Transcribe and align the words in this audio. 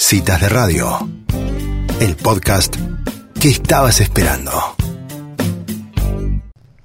Citas 0.00 0.40
de 0.40 0.48
Radio, 0.48 0.86
el 2.00 2.14
podcast 2.14 2.76
que 3.40 3.48
estabas 3.48 4.00
esperando. 4.00 4.52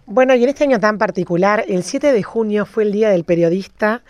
Bueno, 0.07 0.33
y 0.33 0.43
en 0.43 0.49
este 0.49 0.63
año 0.63 0.79
tan 0.79 0.97
particular, 0.97 1.63
el 1.67 1.83
7 1.83 2.11
de 2.11 2.23
junio 2.23 2.65
fue 2.65 2.83
el 2.83 2.91
Día 2.91 3.11
del 3.11 3.23
Periodista 3.23 4.01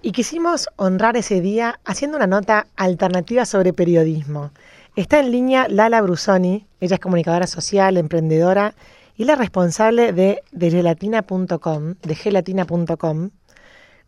y 0.00 0.12
quisimos 0.12 0.68
honrar 0.76 1.18
ese 1.18 1.42
día 1.42 1.80
haciendo 1.84 2.16
una 2.16 2.26
nota 2.26 2.66
alternativa 2.76 3.44
sobre 3.44 3.74
periodismo. 3.74 4.52
Está 4.96 5.20
en 5.20 5.32
línea 5.32 5.68
Lala 5.68 6.00
Brusoni, 6.00 6.66
ella 6.80 6.94
es 6.94 7.00
comunicadora 7.00 7.46
social, 7.46 7.98
emprendedora 7.98 8.74
y 9.18 9.24
la 9.24 9.36
responsable 9.36 10.14
de, 10.14 10.42
de 10.50 10.70
gelatina.com, 10.70 11.94
de 12.02 12.14
gelatina.com, 12.14 13.30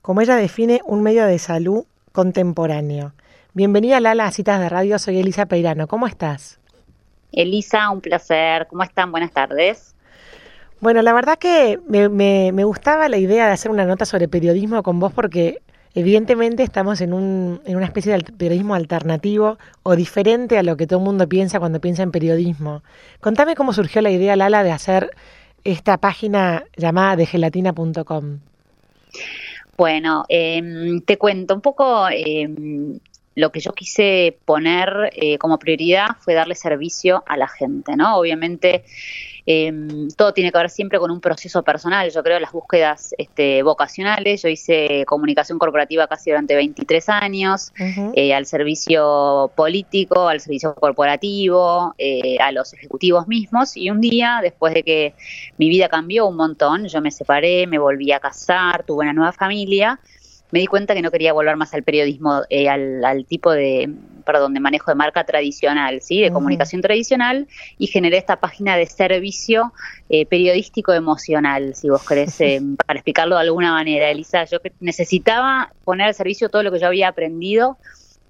como 0.01 0.21
ella 0.23 0.37
define 0.37 0.81
un 0.87 1.03
medio 1.03 1.27
de 1.27 1.39
salud 1.39 1.85
contemporáneo. 2.13 3.13
Bienvenida 3.59 3.99
Lala 3.99 4.27
a 4.27 4.31
Citas 4.31 4.61
de 4.61 4.69
Radio, 4.69 5.01
soy 5.01 5.19
Elisa 5.19 5.47
Peirano, 5.47 5.89
¿cómo 5.89 6.07
estás? 6.07 6.61
Elisa, 7.33 7.91
un 7.91 8.01
placer, 8.01 8.69
¿cómo 8.71 8.85
están? 8.85 9.11
Buenas 9.11 9.33
tardes. 9.33 9.97
Bueno, 10.79 11.03
la 11.03 11.13
verdad 11.13 11.41
que 11.41 11.81
me, 11.89 12.09
me, 12.09 12.53
me, 12.53 12.63
gustaba 12.63 13.09
la 13.09 13.17
idea 13.17 13.49
de 13.49 13.53
hacer 13.53 13.73
una 13.73 13.85
nota 13.85 14.05
sobre 14.05 14.29
periodismo 14.29 14.85
con 14.85 15.01
vos 15.01 15.13
porque 15.13 15.61
evidentemente 15.95 16.63
estamos 16.63 17.01
en, 17.01 17.13
un, 17.13 17.61
en 17.65 17.75
una 17.75 17.87
especie 17.87 18.13
de 18.13 18.23
periodismo 18.33 18.77
alternativo 18.77 19.59
o 19.83 19.97
diferente 19.97 20.57
a 20.57 20.63
lo 20.63 20.77
que 20.77 20.87
todo 20.87 21.01
el 21.01 21.05
mundo 21.05 21.29
piensa 21.29 21.59
cuando 21.59 21.81
piensa 21.81 22.05
en 22.05 22.13
periodismo. 22.13 22.85
Contame 23.21 23.57
cómo 23.57 23.73
surgió 23.73 24.03
la 24.03 24.13
idea, 24.13 24.37
Lala, 24.37 24.63
de 24.63 24.71
hacer 24.71 25.11
esta 25.65 25.99
página 25.99 26.63
llamada 26.77 27.17
de 27.17 27.27
gelatina.com. 27.27 28.39
Bueno, 29.77 30.25
eh, 30.29 31.01
te 31.07 31.19
cuento 31.19 31.55
un 31.55 31.61
poco. 31.61 32.09
Eh, 32.09 32.49
lo 33.39 33.53
que 33.53 33.61
yo 33.61 33.73
quise 33.73 34.37
poner 34.45 35.11
eh, 35.15 35.39
como 35.39 35.61
prioridad 35.61 36.09
fue 36.19 36.35
darle 36.35 36.57
servicio 36.57 37.23
a 37.27 37.37
la 37.37 37.47
gente, 37.47 37.95
¿no? 37.95 38.19
Obviamente 38.19 38.83
eh, 39.51 39.73
todo 40.15 40.35
tiene 40.35 40.53
que 40.53 40.59
ver 40.59 40.69
siempre 40.69 40.99
con 40.99 41.11
un 41.11 41.23
proceso 41.23 41.63
personal, 41.63 42.11
yo 42.11 42.23
creo, 42.23 42.39
las 42.39 42.53
búsquedas 42.53 43.15
este, 43.17 43.63
vocacionales, 43.63 44.43
yo 44.43 44.49
hice 44.51 45.07
comunicación 45.07 45.59
corporativa 45.59 46.07
casi 46.07 46.29
durante 46.29 46.55
23 46.55 47.09
años, 47.09 47.73
uh 47.81 47.83
-huh. 47.83 48.13
eh, 48.15 48.35
al 48.35 48.45
servicio 48.45 49.51
político, 49.55 50.29
al 50.29 50.41
servicio 50.41 50.75
corporativo, 50.75 51.95
eh, 51.97 52.37
a 52.41 52.53
los 52.53 52.75
ejecutivos 52.75 53.27
mismos, 53.27 53.75
y 53.75 53.89
un 53.89 54.03
día, 54.03 54.41
después 54.43 54.75
de 54.75 54.83
que 54.83 55.15
mi 55.57 55.71
vida 55.71 55.89
cambió 55.89 56.27
un 56.27 56.37
montón, 56.37 56.87
yo 56.87 57.01
me 57.01 57.11
separé, 57.11 57.67
me 57.67 57.79
volví 57.79 58.13
a 58.13 58.21
casar, 58.21 58.85
tuve 58.85 59.05
una 59.05 59.15
nueva 59.15 59.33
familia, 59.33 59.99
me 60.51 60.61
di 60.61 60.67
cuenta 60.67 60.95
que 60.95 61.03
no 61.03 61.11
quería 61.11 61.33
volver 61.33 61.57
más 61.57 61.75
al 61.75 61.83
periodismo, 61.83 62.43
eh, 62.49 62.69
al, 62.69 63.05
al, 63.05 63.27
tipo 63.27 63.53
de, 63.53 63.91
perdón, 64.25 64.55
de 64.55 64.61
manejo 64.61 64.91
de 64.91 64.95
marca 64.95 65.25
tradicional, 65.25 66.01
¿sí? 66.01 66.21
de 66.21 66.27
uh 66.27 66.31
-huh. 66.31 66.35
comunicación 66.35 66.81
tradicional, 66.83 67.49
y 67.79 67.87
generé 67.87 68.17
esta 68.17 68.37
página 68.37 68.77
de 68.77 68.87
servicio 68.87 69.73
eh, 70.09 70.27
periodístico 70.27 70.93
emocional, 70.93 71.75
si 71.75 71.89
vos 71.89 72.07
querés, 72.07 72.41
eh, 72.41 72.61
para 72.87 72.99
explicarlo 72.99 73.37
de 73.37 73.43
alguna 73.43 73.73
manera, 73.73 74.11
Elisa. 74.11 74.45
Yo 74.45 74.59
necesitaba 74.81 75.73
poner 75.85 76.07
al 76.09 76.15
servicio 76.15 76.49
todo 76.49 76.63
lo 76.63 76.73
que 76.73 76.79
yo 76.79 76.87
había 76.87 77.09
aprendido 77.09 77.79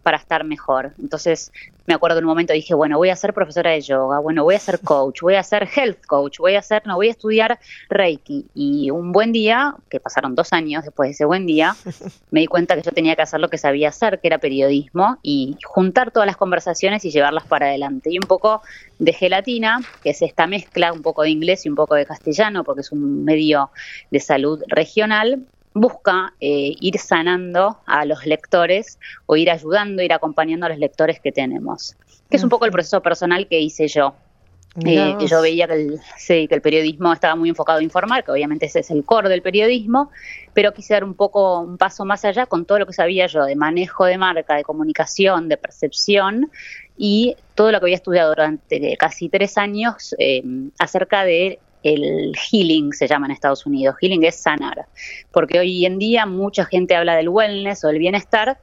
para 0.09 0.17
estar 0.17 0.42
mejor. 0.42 0.95
Entonces, 0.98 1.53
me 1.84 1.92
acuerdo 1.92 2.17
en 2.17 2.25
un 2.25 2.31
momento 2.31 2.55
dije, 2.55 2.73
bueno, 2.73 2.97
voy 2.97 3.11
a 3.11 3.17
ser 3.17 3.34
profesora 3.34 3.73
de 3.73 3.83
yoga, 3.83 4.20
bueno, 4.20 4.42
voy 4.42 4.55
a 4.55 4.59
ser 4.59 4.81
coach, 4.81 5.20
voy 5.20 5.34
a 5.34 5.42
ser 5.42 5.69
health 5.77 6.03
coach, 6.06 6.39
voy 6.39 6.55
a 6.55 6.61
hacer, 6.61 6.87
no, 6.87 6.95
voy 6.95 7.09
a 7.09 7.11
estudiar 7.11 7.59
Reiki. 7.91 8.47
Y 8.55 8.91
un 8.91 9.12
buen 9.12 9.33
día, 9.33 9.75
que 9.91 10.01
pasaron 10.01 10.34
dos 10.34 10.55
años 10.55 10.83
después 10.84 11.09
de 11.09 11.12
ese 11.12 11.27
buen 11.27 11.45
día, 11.45 11.77
me 12.31 12.41
di 12.41 12.47
cuenta 12.47 12.75
que 12.75 12.81
yo 12.81 12.91
tenía 12.91 13.17
que 13.17 13.20
hacer 13.20 13.39
lo 13.39 13.51
que 13.51 13.59
sabía 13.59 13.91
hacer, 13.91 14.19
que 14.19 14.29
era 14.29 14.39
periodismo, 14.39 15.19
y 15.23 15.59
juntar 15.62 16.11
todas 16.11 16.27
las 16.27 16.39
conversaciones 16.39 17.05
y 17.05 17.11
llevarlas 17.11 17.45
para 17.45 17.67
adelante. 17.67 18.11
Y 18.11 18.17
un 18.17 18.27
poco 18.27 18.62
de 18.98 19.12
gelatina, 19.12 19.83
que 20.03 20.09
es 20.09 20.23
esta 20.23 20.47
mezcla, 20.47 20.91
un 20.91 21.03
poco 21.03 21.20
de 21.20 21.29
inglés 21.29 21.67
y 21.67 21.69
un 21.69 21.75
poco 21.75 21.97
de 21.97 22.06
castellano, 22.06 22.64
porque 22.64 22.81
es 22.81 22.92
un 22.92 23.27
medio 23.27 23.69
de 24.11 24.20
salud 24.20 24.63
regional, 24.69 25.45
busca 25.80 26.34
eh, 26.40 26.74
ir 26.80 26.98
sanando 26.98 27.78
a 27.86 28.05
los 28.05 28.27
lectores 28.27 28.98
o 29.27 29.36
ir 29.36 29.50
ayudando, 29.50 30.02
ir 30.02 30.12
acompañando 30.12 30.66
a 30.66 30.68
los 30.68 30.78
lectores 30.78 31.20
que 31.20 31.33
tenemos, 31.33 31.96
que 32.30 32.36
es 32.36 32.42
un 32.42 32.48
poco 32.48 32.64
el 32.64 32.72
proceso 32.72 33.00
personal 33.02 33.46
que 33.48 33.61
hice 33.61 33.89
yo. 33.89 34.14
Eh, 34.84 35.16
yo 35.27 35.42
veía 35.42 35.66
que 35.66 35.72
el, 35.74 36.00
sí, 36.16 36.46
que 36.46 36.55
el 36.55 36.61
periodismo 36.61 37.12
estaba 37.12 37.34
muy 37.34 37.48
enfocado 37.48 37.80
a 37.80 37.83
informar, 37.83 38.22
que 38.22 38.30
obviamente 38.30 38.66
ese 38.66 38.80
es 38.80 38.90
el 38.90 39.05
core 39.05 39.28
del 39.28 39.42
periodismo, 39.42 40.11
pero 40.55 40.72
quise 40.72 40.94
dar 40.94 41.05
un 41.05 41.14
poco 41.14 41.61
un 41.61 41.78
paso 41.78 42.05
más 42.05 42.24
allá 42.24 42.46
con 42.46 42.64
todo 42.64 42.78
lo 42.78 42.86
que 42.86 42.92
sabía 42.92 43.27
yo 43.27 43.45
de 43.45 43.56
manejo 43.56 44.05
de 44.05 44.18
marca, 44.18 44.55
de 44.55 44.62
comunicación, 44.62 45.48
de 45.48 45.56
percepción 45.56 46.50
y 46.96 47.36
todo 47.55 47.72
lo 47.72 47.80
que 47.80 47.86
había 47.86 47.96
estudiado 47.96 48.28
durante 48.28 48.96
casi 48.96 49.28
tres 49.28 49.58
años 49.58 50.14
eh, 50.18 50.42
acerca 50.78 51.24
de 51.24 51.58
el 51.83 52.34
healing 52.36 52.92
se 52.92 53.06
llama 53.06 53.27
en 53.27 53.33
Estados 53.33 53.66
Unidos. 53.66 53.96
Healing 54.00 54.24
es 54.24 54.36
sanar, 54.36 54.86
porque 55.33 55.58
hoy 55.58 55.84
en 55.84 55.98
día 55.98 56.27
mucha 56.27 56.64
gente 56.64 56.96
habla 56.96 57.16
del 57.16 57.28
wellness 57.28 57.84
o 57.84 57.89
del 57.89 57.98
bienestar 57.98 58.58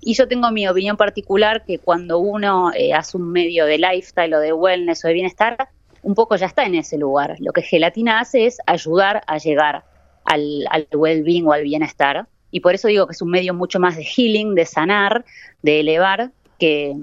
y 0.00 0.14
yo 0.14 0.26
tengo 0.26 0.50
mi 0.50 0.66
opinión 0.66 0.96
particular 0.96 1.64
que 1.64 1.78
cuando 1.78 2.18
uno 2.18 2.72
eh, 2.74 2.94
hace 2.94 3.18
un 3.18 3.30
medio 3.30 3.66
de 3.66 3.78
lifestyle 3.78 4.32
o 4.34 4.40
de 4.40 4.52
wellness 4.52 5.04
o 5.04 5.08
de 5.08 5.14
bienestar, 5.14 5.68
un 6.02 6.14
poco 6.14 6.36
ya 6.36 6.46
está 6.46 6.64
en 6.64 6.74
ese 6.74 6.96
lugar. 6.96 7.36
Lo 7.38 7.52
que 7.52 7.60
Gelatina 7.60 8.20
hace 8.20 8.46
es 8.46 8.58
ayudar 8.66 9.22
a 9.26 9.36
llegar 9.36 9.84
al, 10.24 10.66
well-being 10.92 11.46
o 11.46 11.52
al 11.52 11.64
bienestar 11.64 12.26
y 12.50 12.60
por 12.60 12.74
eso 12.74 12.88
digo 12.88 13.06
que 13.06 13.12
es 13.12 13.22
un 13.22 13.30
medio 13.30 13.52
mucho 13.52 13.78
más 13.78 13.96
de 13.96 14.04
healing, 14.04 14.54
de 14.54 14.64
sanar, 14.64 15.24
de 15.62 15.80
elevar 15.80 16.30
que, 16.58 16.94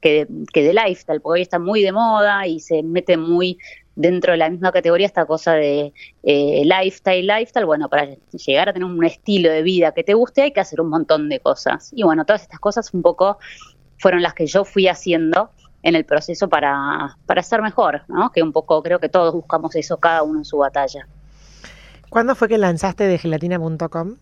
que, 0.00 0.26
que 0.52 0.62
de 0.62 0.74
lifestyle, 0.74 1.20
porque 1.20 1.38
hoy 1.38 1.42
está 1.42 1.58
muy 1.58 1.82
de 1.82 1.92
moda 1.92 2.46
y 2.46 2.60
se 2.60 2.82
mete 2.82 3.16
muy 3.16 3.58
dentro 3.94 4.32
de 4.32 4.38
la 4.38 4.48
misma 4.48 4.72
categoría 4.72 5.06
esta 5.06 5.26
cosa 5.26 5.54
de 5.54 5.92
eh, 6.22 6.62
lifestyle, 6.64 7.26
lifestyle, 7.26 7.66
bueno, 7.66 7.88
para 7.88 8.08
llegar 8.32 8.68
a 8.68 8.72
tener 8.72 8.86
un 8.86 9.04
estilo 9.04 9.50
de 9.50 9.62
vida 9.62 9.92
que 9.92 10.02
te 10.02 10.14
guste 10.14 10.42
hay 10.42 10.52
que 10.52 10.60
hacer 10.60 10.80
un 10.80 10.88
montón 10.88 11.28
de 11.28 11.40
cosas. 11.40 11.90
Y 11.94 12.02
bueno, 12.02 12.24
todas 12.24 12.42
estas 12.42 12.60
cosas 12.60 12.92
un 12.94 13.02
poco 13.02 13.38
fueron 13.98 14.22
las 14.22 14.34
que 14.34 14.46
yo 14.46 14.64
fui 14.64 14.88
haciendo 14.88 15.50
en 15.82 15.94
el 15.94 16.04
proceso 16.04 16.48
para, 16.48 17.16
para 17.26 17.42
ser 17.42 17.60
mejor, 17.60 18.02
¿no? 18.08 18.30
Que 18.30 18.42
un 18.42 18.52
poco 18.52 18.82
creo 18.82 18.98
que 19.00 19.08
todos 19.08 19.34
buscamos 19.34 19.74
eso, 19.74 19.96
cada 19.96 20.22
uno 20.22 20.38
en 20.38 20.44
su 20.44 20.58
batalla. 20.58 21.06
¿Cuándo 22.08 22.34
fue 22.34 22.48
que 22.48 22.58
lanzaste 22.58 23.04
de 23.04 23.18
gelatina.com? 23.18 24.16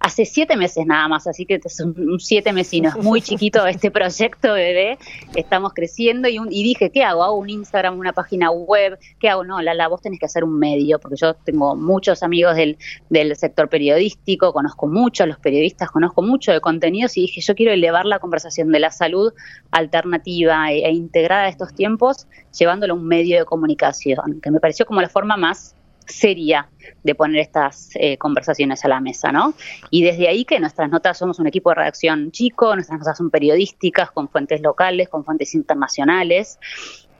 Hace 0.00 0.24
siete 0.24 0.56
meses 0.56 0.86
nada 0.86 1.06
más, 1.08 1.26
así 1.26 1.44
que 1.44 1.60
es 1.62 1.80
un 1.80 2.18
siete 2.18 2.52
mesinos, 2.52 2.96
muy 2.96 3.20
chiquito 3.22 3.66
este 3.66 3.90
proyecto, 3.90 4.54
bebé, 4.54 4.98
estamos 5.36 5.74
creciendo 5.74 6.26
y, 6.28 6.38
un, 6.38 6.50
y, 6.50 6.62
dije, 6.62 6.90
¿qué 6.90 7.04
hago? 7.04 7.22
¿Hago 7.22 7.36
un 7.36 7.50
Instagram, 7.50 7.98
una 7.98 8.14
página 8.14 8.50
web? 8.50 8.98
¿Qué 9.20 9.28
hago? 9.28 9.44
No, 9.44 9.60
la, 9.60 9.74
la 9.74 9.88
vos 9.88 10.00
tenés 10.00 10.18
que 10.18 10.26
hacer 10.26 10.42
un 10.42 10.58
medio, 10.58 10.98
porque 10.98 11.16
yo 11.16 11.34
tengo 11.34 11.76
muchos 11.76 12.22
amigos 12.22 12.56
del, 12.56 12.78
del 13.10 13.36
sector 13.36 13.68
periodístico, 13.68 14.54
conozco 14.54 14.86
mucho 14.86 15.24
a 15.24 15.26
los 15.26 15.38
periodistas, 15.38 15.90
conozco 15.90 16.22
mucho 16.22 16.50
de 16.50 16.60
contenidos 16.60 17.16
y 17.18 17.22
dije, 17.22 17.42
yo 17.42 17.54
quiero 17.54 17.72
elevar 17.72 18.06
la 18.06 18.18
conversación 18.18 18.72
de 18.72 18.80
la 18.80 18.90
salud 18.90 19.34
alternativa 19.70 20.72
e, 20.72 20.86
e 20.86 20.92
integrada 20.92 21.44
a 21.44 21.48
estos 21.48 21.74
tiempos, 21.74 22.26
llevándolo 22.58 22.94
a 22.94 22.96
un 22.96 23.06
medio 23.06 23.38
de 23.38 23.44
comunicación, 23.44 24.40
que 24.42 24.50
me 24.50 24.60
pareció 24.60 24.86
como 24.86 25.02
la 25.02 25.10
forma 25.10 25.36
más 25.36 25.76
seria 26.10 26.68
de 27.02 27.14
poner 27.14 27.40
estas 27.40 27.90
eh, 27.94 28.18
conversaciones 28.18 28.84
a 28.84 28.88
la 28.88 29.00
mesa, 29.00 29.32
¿no? 29.32 29.54
Y 29.90 30.02
desde 30.02 30.28
ahí 30.28 30.44
que 30.44 30.60
nuestras 30.60 30.90
notas 30.90 31.18
somos 31.18 31.38
un 31.38 31.46
equipo 31.46 31.70
de 31.70 31.76
redacción 31.76 32.30
chico, 32.30 32.74
nuestras 32.74 32.98
notas 32.98 33.18
son 33.18 33.30
periodísticas, 33.30 34.10
con 34.10 34.28
fuentes 34.28 34.60
locales, 34.60 35.08
con 35.08 35.24
fuentes 35.24 35.54
internacionales. 35.54 36.58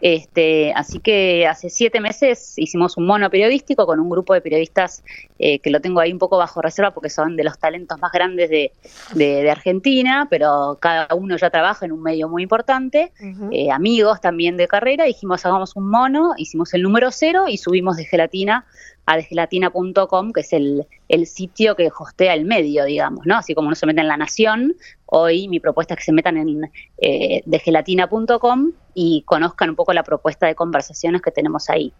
Este, 0.00 0.72
así 0.74 0.98
que 0.98 1.46
hace 1.46 1.68
siete 1.68 2.00
meses 2.00 2.54
hicimos 2.56 2.96
un 2.96 3.06
mono 3.06 3.28
periodístico 3.28 3.84
con 3.86 4.00
un 4.00 4.08
grupo 4.08 4.32
de 4.32 4.40
periodistas 4.40 5.04
eh, 5.38 5.58
que 5.58 5.70
lo 5.70 5.80
tengo 5.80 6.00
ahí 6.00 6.12
un 6.12 6.18
poco 6.18 6.38
bajo 6.38 6.62
reserva 6.62 6.92
porque 6.92 7.10
son 7.10 7.36
de 7.36 7.44
los 7.44 7.58
talentos 7.58 7.98
más 8.00 8.10
grandes 8.10 8.48
de, 8.48 8.72
de, 9.14 9.42
de 9.42 9.50
Argentina, 9.50 10.26
pero 10.30 10.78
cada 10.80 11.14
uno 11.14 11.36
ya 11.36 11.50
trabaja 11.50 11.84
en 11.84 11.92
un 11.92 12.02
medio 12.02 12.28
muy 12.28 12.42
importante, 12.42 13.12
uh 13.20 13.24
-huh. 13.24 13.48
eh, 13.52 13.70
amigos 13.70 14.20
también 14.20 14.56
de 14.56 14.66
carrera, 14.68 15.04
dijimos 15.04 15.44
hagamos 15.44 15.76
un 15.76 15.90
mono, 15.90 16.32
hicimos 16.36 16.72
el 16.74 16.82
número 16.82 17.10
cero 17.10 17.44
y 17.48 17.58
subimos 17.58 17.96
de 17.96 18.04
gelatina 18.04 18.64
a 19.06 19.16
desgelatina.com, 19.16 20.32
que 20.32 20.40
es 20.40 20.52
el, 20.52 20.86
el, 21.08 21.26
sitio 21.26 21.74
que 21.74 21.90
hostea 21.96 22.34
el 22.34 22.44
medio, 22.44 22.84
digamos, 22.84 23.26
¿no? 23.26 23.36
Así 23.36 23.54
como 23.54 23.68
no 23.68 23.74
se 23.74 23.86
mete 23.86 24.00
en 24.00 24.08
La 24.08 24.16
Nación, 24.16 24.74
hoy 25.06 25.48
mi 25.48 25.60
propuesta 25.60 25.94
es 25.94 25.98
que 25.98 26.04
se 26.04 26.12
metan 26.12 26.36
en 26.36 26.70
eh, 26.98 27.42
desgelatina.com 27.46 28.72
y 28.94 29.22
conozcan 29.22 29.70
un 29.70 29.76
poco 29.76 29.92
la 29.92 30.02
propuesta 30.02 30.46
de 30.46 30.54
conversaciones 30.54 31.22
que 31.22 31.30
tenemos 31.30 31.68
ahí. 31.70 31.92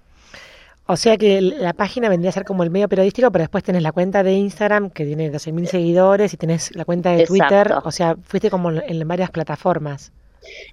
O 0.87 0.97
sea 0.97 1.17
que 1.17 1.41
la 1.41 1.73
página 1.73 2.09
vendría 2.09 2.31
a 2.31 2.33
ser 2.33 2.45
como 2.45 2.65
el 2.65 2.71
medio 2.71 2.89
periodístico, 2.89 3.31
pero 3.31 3.45
después 3.45 3.63
tenés 3.63 3.83
la 3.83 3.93
cuenta 3.93 4.25
de 4.25 4.33
Instagram 4.33 4.91
que 4.91 5.05
tiene 5.05 5.31
12.000 5.31 5.67
seguidores 5.67 6.35
y 6.35 6.37
tenés 6.37 6.75
la 6.75 6.85
cuenta 6.85 7.11
de 7.11 7.23
Exacto. 7.23 7.35
Twitter, 7.35 7.75
o 7.85 7.91
sea, 7.93 8.17
fuiste 8.25 8.51
como 8.51 8.73
en 8.73 9.07
varias 9.07 9.31
plataformas. 9.31 10.13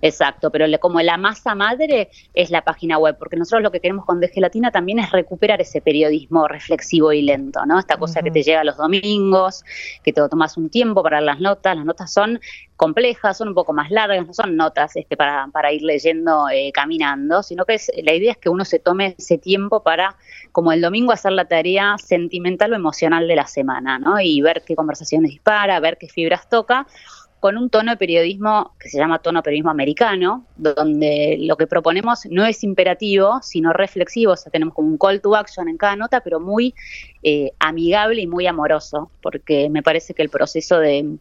Exacto, 0.01 0.51
pero 0.51 0.65
como 0.79 1.01
la 1.01 1.17
masa 1.17 1.55
madre 1.55 2.09
es 2.33 2.49
la 2.49 2.63
página 2.63 2.97
web, 2.97 3.17
porque 3.17 3.35
nosotros 3.35 3.63
lo 3.63 3.71
que 3.71 3.79
queremos 3.79 4.05
con 4.05 4.19
De 4.19 4.29
Gelatina 4.29 4.71
también 4.71 4.99
es 4.99 5.11
recuperar 5.11 5.61
ese 5.61 5.81
periodismo 5.81 6.47
reflexivo 6.47 7.11
y 7.11 7.21
lento, 7.21 7.65
¿no? 7.65 7.79
Esta 7.79 7.97
cosa 7.97 8.21
que 8.21 8.31
te 8.31 8.43
llega 8.43 8.63
los 8.63 8.77
domingos, 8.77 9.63
que 10.03 10.13
te 10.13 10.21
tomas 10.29 10.57
un 10.57 10.69
tiempo 10.69 11.03
para 11.03 11.21
las 11.21 11.39
notas, 11.39 11.75
las 11.75 11.85
notas 11.85 12.11
son 12.11 12.39
complejas, 12.75 13.37
son 13.37 13.49
un 13.49 13.55
poco 13.55 13.73
más 13.73 13.89
largas, 13.89 14.25
no 14.25 14.33
son 14.33 14.55
notas 14.55 14.95
este, 14.95 15.17
para, 15.17 15.47
para 15.51 15.71
ir 15.73 15.81
leyendo 15.81 16.47
eh, 16.49 16.71
caminando, 16.71 17.41
sino 17.43 17.65
que 17.65 17.73
es, 17.73 17.91
la 18.03 18.13
idea 18.13 18.31
es 18.31 18.37
que 18.37 18.49
uno 18.49 18.65
se 18.65 18.79
tome 18.79 19.15
ese 19.17 19.37
tiempo 19.37 19.81
para, 19.81 20.15
como 20.51 20.71
el 20.71 20.81
domingo, 20.81 21.11
hacer 21.11 21.31
la 21.31 21.45
tarea 21.45 21.95
sentimental 21.97 22.73
o 22.73 22.75
emocional 22.75 23.27
de 23.27 23.35
la 23.35 23.47
semana, 23.47 23.97
¿no? 23.99 24.19
Y 24.19 24.41
ver 24.41 24.63
qué 24.65 24.75
conversaciones 24.75 25.31
dispara, 25.31 25.79
ver 25.79 25.97
qué 25.97 26.07
fibras 26.07 26.47
toca 26.49 26.87
con 27.39 27.57
un 27.57 27.69
tono 27.69 27.91
de 27.91 27.97
periodismo 27.97 28.73
que 28.79 28.89
se 28.89 28.97
llama 28.97 29.19
tono 29.19 29.43
periodismo 29.43 29.69
americano, 29.69 30.45
donde 30.55 31.37
lo 31.39 31.55
que 31.55 31.67
proponemos 31.67 32.25
no 32.31 32.45
es 32.45 32.63
imperativo, 32.63 33.39
sino 33.43 33.73
reflexivo, 33.73 34.33
o 34.33 34.35
sea, 34.35 34.51
tenemos 34.51 34.73
como 34.73 34.87
un 34.87 34.97
call 34.97 35.21
to 35.21 35.35
action 35.35 35.69
en 35.69 35.77
cada 35.77 35.95
nota, 35.95 36.21
pero 36.21 36.39
muy 36.39 36.73
eh, 37.21 37.51
amigable 37.59 38.21
y 38.21 38.27
muy 38.27 38.47
amoroso, 38.47 39.11
porque 39.21 39.69
me 39.69 39.83
parece 39.83 40.13
que 40.13 40.23
el 40.23 40.29
proceso 40.29 40.79
de, 40.79 41.17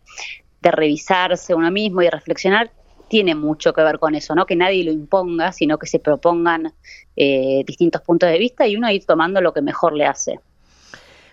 revisarse 0.62 1.54
uno 1.54 1.70
mismo 1.70 2.02
y 2.02 2.08
reflexionar 2.10 2.72
tiene 3.08 3.36
mucho 3.36 3.72
que 3.72 3.82
ver 3.82 4.00
con 4.00 4.16
eso, 4.16 4.34
¿no? 4.34 4.46
Que 4.46 4.56
nadie 4.56 4.82
lo 4.82 4.90
imponga, 4.90 5.52
sino 5.52 5.78
que 5.78 5.86
se 5.86 6.00
propongan 6.00 6.72
eh, 7.14 7.62
distintos 7.64 8.02
puntos 8.02 8.28
de 8.28 8.36
vista 8.36 8.66
y 8.66 8.74
uno 8.74 8.90
ir 8.90 9.04
tomando 9.04 9.40
lo 9.40 9.52
que 9.52 9.62
mejor 9.62 9.92
le 9.92 10.06
hace. 10.06 10.40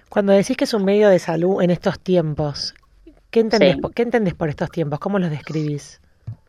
Cuando 0.07 0.33
decís 0.33 0.55
que 0.55 0.65
es 0.65 0.73
un 0.75 0.85
medio 0.85 1.09
de 1.09 1.17
salud 1.17 1.63
en 1.63 1.71
estos 1.71 1.99
tiempos, 1.99 2.75
¿Qué 3.33 3.39
entendés, 3.39 3.77
¿Qué 3.95 4.03
entendés 4.03 4.35
por 4.35 4.49
estos 4.49 4.69
tiempos? 4.69 4.99
¿Cómo 4.99 5.17
los 5.17 5.31
describís? 5.31 5.99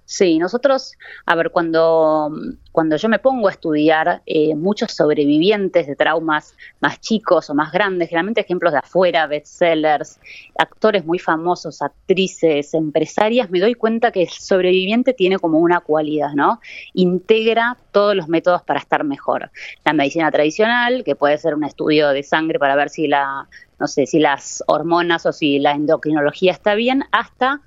Sí, 0.07 0.39
nosotros, 0.39 0.93
a 1.25 1.35
ver, 1.35 1.51
cuando, 1.51 2.31
cuando 2.73 2.97
yo 2.97 3.09
me 3.09 3.19
pongo 3.19 3.49
a 3.49 3.53
estudiar 3.53 4.23
eh, 4.27 4.55
muchos 4.55 4.93
sobrevivientes 4.93 5.87
de 5.87 5.97
traumas 5.97 6.55
más 6.81 7.01
chicos 7.01 7.49
o 7.49 7.55
más 7.55 7.73
grandes, 7.73 8.11
generalmente 8.11 8.43
ejemplos 8.43 8.75
de 8.75 8.81
afuera, 8.81 9.27
bestsellers, 9.27 10.21
actores 10.59 11.07
muy 11.07 11.19
famosos, 11.19 11.81
actrices, 11.81 12.75
empresarias, 12.75 13.49
me 13.51 13.61
doy 13.61 13.75
cuenta 13.75 14.13
que 14.13 14.23
el 14.23 14.29
sobreviviente 14.29 15.15
tiene 15.15 15.39
como 15.39 15.59
una 15.59 15.81
cualidad, 15.81 16.35
¿no? 16.35 16.61
Integra 16.93 17.79
todos 17.91 18.15
los 18.15 18.29
métodos 18.29 18.63
para 18.63 18.81
estar 18.81 19.05
mejor. 19.05 19.51
La 19.87 19.95
medicina 19.95 20.31
tradicional, 20.31 21.03
que 21.03 21.17
puede 21.17 21.39
ser 21.39 21.55
un 21.55 21.65
estudio 21.65 22.11
de 22.11 22.23
sangre 22.23 22.59
para 22.59 22.77
ver 22.77 22.91
si 22.91 23.09
la, 23.09 23.49
no 23.81 23.87
sé, 23.87 24.05
si 24.05 24.19
las 24.19 24.63
hormonas 24.67 25.25
o 25.25 25.33
si 25.33 25.59
la 25.61 25.73
endocrinología 25.73 26.53
está 26.53 26.75
bien, 26.75 27.05
hasta 27.11 27.63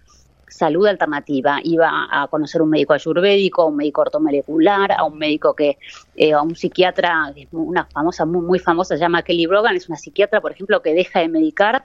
salud 0.48 0.88
alternativa. 0.88 1.60
Iba 1.64 2.08
a 2.10 2.28
conocer 2.28 2.62
un 2.62 2.70
médico 2.70 2.94
ayurvédico, 2.94 3.66
un 3.66 3.76
médico 3.76 4.02
ortomolecular, 4.02 4.92
a 4.92 5.04
un 5.04 5.18
médico 5.18 5.54
que, 5.54 5.78
eh, 6.16 6.34
a 6.34 6.42
un 6.42 6.56
psiquiatra, 6.56 7.34
una 7.52 7.86
famosa, 7.86 8.26
muy, 8.26 8.42
muy 8.42 8.60
famosa, 8.60 8.96
se 8.96 9.02
llama 9.02 9.22
Kelly 9.22 9.46
Brogan, 9.46 9.76
es 9.76 9.90
una 9.90 9.98
psiquiatra, 9.98 10.42
por 10.42 10.52
ejemplo, 10.52 10.82
que 10.82 10.94
deja 10.94 11.20
de 11.20 11.28
medicar 11.28 11.84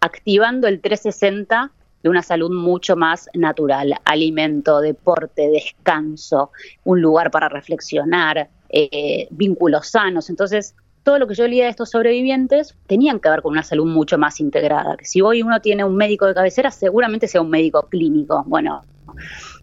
activando 0.00 0.66
el 0.66 0.80
360 0.80 1.70
de 2.02 2.08
una 2.08 2.22
salud 2.22 2.50
mucho 2.50 2.96
más 2.96 3.28
natural, 3.34 3.94
alimento, 4.04 4.80
deporte, 4.80 5.48
descanso, 5.48 6.50
un 6.84 7.00
lugar 7.00 7.30
para 7.30 7.48
reflexionar, 7.48 8.48
eh, 8.68 9.28
vínculos 9.30 9.88
sanos. 9.88 10.28
Entonces, 10.28 10.74
todo 11.02 11.18
lo 11.18 11.26
que 11.26 11.34
yo 11.34 11.46
leía 11.46 11.64
de 11.64 11.70
estos 11.70 11.90
sobrevivientes 11.90 12.76
tenían 12.86 13.20
que 13.20 13.28
ver 13.28 13.42
con 13.42 13.52
una 13.52 13.62
salud 13.62 13.86
mucho 13.86 14.18
más 14.18 14.40
integrada. 14.40 14.96
Que 14.96 15.04
si 15.04 15.20
hoy 15.20 15.42
uno 15.42 15.60
tiene 15.60 15.84
un 15.84 15.96
médico 15.96 16.26
de 16.26 16.34
cabecera, 16.34 16.70
seguramente 16.70 17.28
sea 17.28 17.40
un 17.40 17.50
médico 17.50 17.88
clínico. 17.88 18.44
Bueno, 18.46 18.82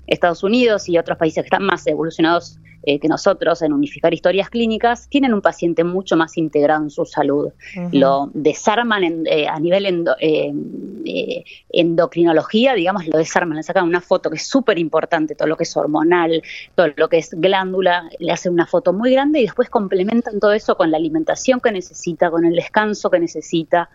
Estados 0.09 0.43
Unidos 0.43 0.89
y 0.89 0.97
otros 0.97 1.17
países 1.17 1.43
que 1.43 1.47
están 1.47 1.63
más 1.63 1.85
evolucionados 1.87 2.59
eh, 2.83 2.97
que 2.97 3.09
nosotros 3.09 3.61
en 3.61 3.73
unificar 3.73 4.13
historias 4.13 4.49
clínicas, 4.49 5.09
tienen 5.09 5.33
un 5.33 5.41
paciente 5.41 5.83
mucho 5.83 6.15
más 6.15 6.37
integrado 6.37 6.83
en 6.83 6.89
su 6.89 7.05
salud. 7.05 7.51
Lo 7.91 8.31
desarman 8.33 9.27
eh, 9.27 9.47
a 9.49 9.59
nivel 9.59 10.07
eh, 10.21 11.43
endocrinología, 11.69 12.75
digamos, 12.75 13.05
lo 13.07 13.17
desarman, 13.17 13.57
le 13.57 13.63
sacan 13.63 13.83
una 13.83 13.99
foto 13.99 14.29
que 14.29 14.37
es 14.37 14.47
súper 14.47 14.79
importante, 14.79 15.35
todo 15.35 15.49
lo 15.49 15.57
que 15.57 15.63
es 15.63 15.75
hormonal, 15.75 16.41
todo 16.73 16.87
lo 16.95 17.09
que 17.09 17.17
es 17.17 17.31
glándula, 17.33 18.09
le 18.17 18.31
hacen 18.31 18.53
una 18.53 18.65
foto 18.65 18.93
muy 18.93 19.11
grande 19.11 19.41
y 19.41 19.43
después 19.43 19.69
complementan 19.69 20.39
todo 20.39 20.53
eso 20.53 20.77
con 20.77 20.89
la 20.89 20.97
alimentación 20.97 21.59
que 21.59 21.73
necesita, 21.73 22.31
con 22.31 22.45
el 22.45 22.55
descanso 22.55 23.09
que 23.09 23.19
necesita. 23.19 23.89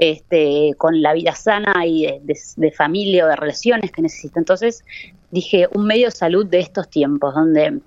Este, 0.00 0.74
con 0.78 1.02
la 1.02 1.12
vida 1.12 1.34
sana 1.34 1.84
y 1.84 2.06
de, 2.22 2.70
familia 2.70 3.24
o 3.24 3.28
de 3.28 3.34
relaciones 3.34 3.90
que 3.90 4.00
necesita. 4.00 4.38
Entonces 4.38 4.84
dije, 5.30 5.68
un 5.74 5.86
medio 5.86 6.06
de 6.06 6.12
salud 6.12 6.46
de 6.46 6.60
estos 6.60 6.88
tiempos, 6.88 7.34
donde 7.34 7.80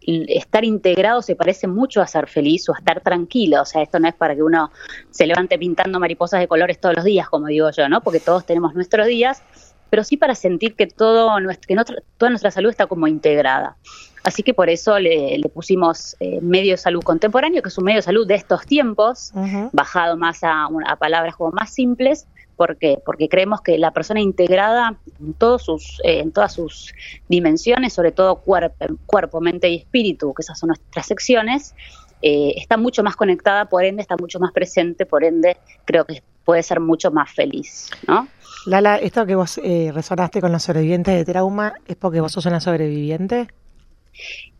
estar 0.00 0.64
integrado 0.64 1.22
se 1.22 1.36
parece 1.36 1.66
mucho 1.66 2.00
a 2.00 2.06
ser 2.06 2.26
feliz 2.28 2.68
o 2.68 2.74
a 2.74 2.78
estar 2.78 3.00
tranquilo. 3.00 3.62
O 3.62 3.64
sea, 3.64 3.82
esto 3.82 3.98
no 3.98 4.08
es 4.08 4.14
para 4.14 4.34
que 4.34 4.42
uno 4.42 4.70
se 5.10 5.26
levante 5.26 5.58
pintando 5.58 5.98
mariposas 6.00 6.40
de 6.40 6.48
colores 6.48 6.80
todos 6.80 6.96
los 6.96 7.04
días, 7.04 7.28
como 7.28 7.46
digo 7.46 7.70
yo, 7.70 7.88
¿no? 7.88 8.00
Porque 8.00 8.20
todos 8.20 8.44
tenemos 8.44 8.74
nuestros 8.74 9.06
días, 9.06 9.42
pero 9.90 10.04
sí 10.04 10.16
para 10.16 10.34
sentir 10.34 10.74
que, 10.74 10.86
todo 10.86 11.30
que 11.66 11.76
toda 12.16 12.30
nuestra 12.30 12.50
salud 12.50 12.70
está 12.70 12.86
como 12.86 13.06
integrada. 13.06 13.76
Así 14.24 14.42
que 14.42 14.54
por 14.54 14.68
eso 14.68 14.98
le, 14.98 15.40
pusimos 15.54 16.16
eh, 16.18 16.40
medio 16.40 16.72
de 16.72 16.78
salud 16.78 17.00
contemporáneo, 17.02 17.62
que 17.62 17.68
es 17.68 17.78
un 17.78 17.84
medio 17.84 17.98
de 17.98 18.02
salud 18.02 18.26
de 18.26 18.34
estos 18.34 18.66
tiempos, 18.66 19.32
bajado 19.72 20.16
más 20.16 20.42
a, 20.42 20.66
a 20.88 20.96
palabras 20.96 21.36
como 21.36 21.52
más 21.52 21.72
simples, 21.72 22.26
¿Por 22.56 22.76
qué? 22.78 22.98
Porque 23.04 23.28
creemos 23.28 23.60
que 23.60 23.76
la 23.78 23.92
persona 23.92 24.20
integrada 24.20 24.98
en, 25.20 25.34
todos 25.34 25.62
sus, 25.62 26.00
eh, 26.04 26.20
en 26.20 26.32
todas 26.32 26.54
sus 26.54 26.94
dimensiones, 27.28 27.92
sobre 27.92 28.12
todo 28.12 28.36
cuerpo, 28.36 28.86
cuerpo, 29.04 29.40
mente 29.40 29.68
y 29.68 29.76
espíritu, 29.76 30.32
que 30.32 30.42
esas 30.42 30.58
son 30.58 30.68
nuestras 30.68 31.06
secciones, 31.06 31.74
eh, 32.22 32.54
está 32.56 32.76
mucho 32.76 33.02
más 33.02 33.14
conectada, 33.14 33.66
por 33.66 33.84
ende 33.84 34.00
está 34.02 34.16
mucho 34.16 34.40
más 34.40 34.52
presente, 34.52 35.04
por 35.04 35.22
ende 35.22 35.58
creo 35.84 36.04
que 36.06 36.22
puede 36.44 36.62
ser 36.62 36.80
mucho 36.80 37.10
más 37.10 37.30
feliz, 37.30 37.90
¿no? 38.06 38.28
Lala, 38.66 38.96
esto 38.96 39.26
que 39.26 39.34
vos 39.34 39.58
eh, 39.62 39.90
resonaste 39.92 40.40
con 40.40 40.50
los 40.50 40.62
sobrevivientes 40.62 41.14
de 41.14 41.24
trauma, 41.24 41.74
¿es 41.86 41.96
porque 41.96 42.20
vos 42.20 42.32
sos 42.32 42.46
una 42.46 42.60
sobreviviente? 42.60 43.48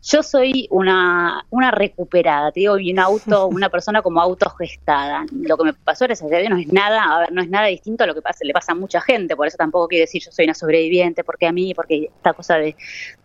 Yo 0.03 0.23
soy 0.23 0.67
una, 0.71 1.45
una 1.49 1.71
recuperada, 1.71 2.51
te 2.51 2.61
digo, 2.61 2.75
un 2.75 2.99
auto, 2.99 3.47
una 3.51 3.69
persona 3.69 4.01
como 4.01 4.21
autogestada. 4.21 5.25
Lo 5.31 5.57
que 5.57 5.63
me 5.65 5.73
pasó 5.73 6.05
en 6.05 6.11
ese 6.11 6.49
no 6.49 6.57
es 6.57 6.71
nada, 6.71 7.03
a 7.03 7.19
ver, 7.19 7.31
no 7.31 7.41
es 7.41 7.49
nada 7.49 7.67
distinto 7.67 8.03
a 8.03 8.07
lo 8.07 8.15
que 8.15 8.21
pasa, 8.21 8.39
le 8.45 8.53
pasa 8.53 8.71
a 8.71 8.75
mucha 8.75 9.01
gente, 9.01 9.35
por 9.35 9.47
eso 9.47 9.57
tampoco 9.57 9.87
quiero 9.87 10.03
decir 10.03 10.21
yo 10.23 10.31
soy 10.31 10.45
una 10.45 10.53
sobreviviente, 10.53 11.23
porque 11.23 11.47
a 11.47 11.51
mí, 11.51 11.73
porque 11.73 12.05
esta 12.15 12.33
cosa 12.33 12.55
de, 12.57 12.75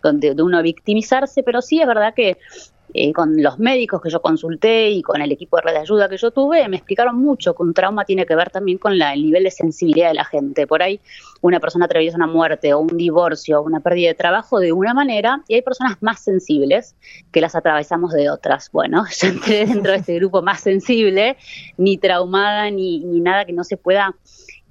de 0.02 0.42
uno 0.42 0.62
victimizarse, 0.62 1.42
pero 1.42 1.62
sí 1.62 1.80
es 1.80 1.86
verdad 1.86 2.14
que 2.14 2.38
eh, 2.94 3.12
con 3.12 3.42
los 3.42 3.58
médicos 3.58 4.02
que 4.02 4.10
yo 4.10 4.20
consulté 4.20 4.90
y 4.90 5.02
con 5.02 5.22
el 5.22 5.32
equipo 5.32 5.56
de 5.56 5.62
red 5.62 5.72
de 5.72 5.78
ayuda 5.78 6.08
que 6.08 6.16
yo 6.16 6.30
tuve, 6.30 6.68
me 6.68 6.76
explicaron 6.76 7.16
mucho 7.16 7.54
que 7.54 7.62
un 7.62 7.72
trauma 7.72 8.04
tiene 8.04 8.26
que 8.26 8.34
ver 8.34 8.50
también 8.50 8.78
con 8.78 8.98
la, 8.98 9.14
el 9.14 9.22
nivel 9.22 9.44
de 9.44 9.50
sensibilidad 9.50 10.08
de 10.08 10.14
la 10.14 10.24
gente. 10.24 10.66
Por 10.66 10.82
ahí 10.82 11.00
una 11.40 11.58
persona 11.58 11.86
atraviesa 11.86 12.16
una 12.16 12.26
muerte 12.26 12.74
o 12.74 12.80
un 12.80 12.96
divorcio 12.96 13.60
o 13.60 13.62
una 13.62 13.80
pérdida 13.80 14.08
de 14.08 14.14
trabajo 14.14 14.60
de 14.60 14.72
una 14.72 14.92
manera 14.94 15.42
y 15.48 15.54
hay 15.54 15.62
personas 15.62 15.96
más 16.02 16.20
sensibles 16.20 16.94
que 17.30 17.40
las 17.40 17.54
atravesamos 17.54 18.12
de 18.12 18.30
otras. 18.30 18.70
Bueno, 18.70 19.04
yo 19.20 19.28
entré 19.28 19.66
dentro 19.66 19.92
de 19.92 19.98
este 19.98 20.14
grupo 20.16 20.42
más 20.42 20.60
sensible, 20.60 21.36
ni 21.78 21.98
traumada 21.98 22.70
ni, 22.70 23.00
ni 23.00 23.20
nada 23.20 23.44
que 23.44 23.52
no 23.52 23.64
se 23.64 23.76
pueda 23.76 24.14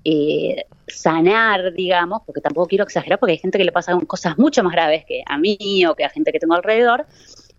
eh, 0.04 0.66
sanar, 0.88 1.74
digamos, 1.74 2.22
porque 2.26 2.42
tampoco 2.42 2.68
quiero 2.68 2.84
exagerar, 2.84 3.20
porque 3.20 3.34
hay 3.34 3.38
gente 3.38 3.58
que 3.58 3.64
le 3.64 3.72
pasa 3.72 3.98
cosas 4.08 4.38
mucho 4.38 4.64
más 4.64 4.74
graves 4.74 5.06
que 5.06 5.24
a 5.26 5.38
mí 5.38 5.86
o 5.86 5.96
que 5.96 6.04
a 6.04 6.10
gente 6.10 6.32
que 6.32 6.40
tengo 6.40 6.56
alrededor, 6.56 7.06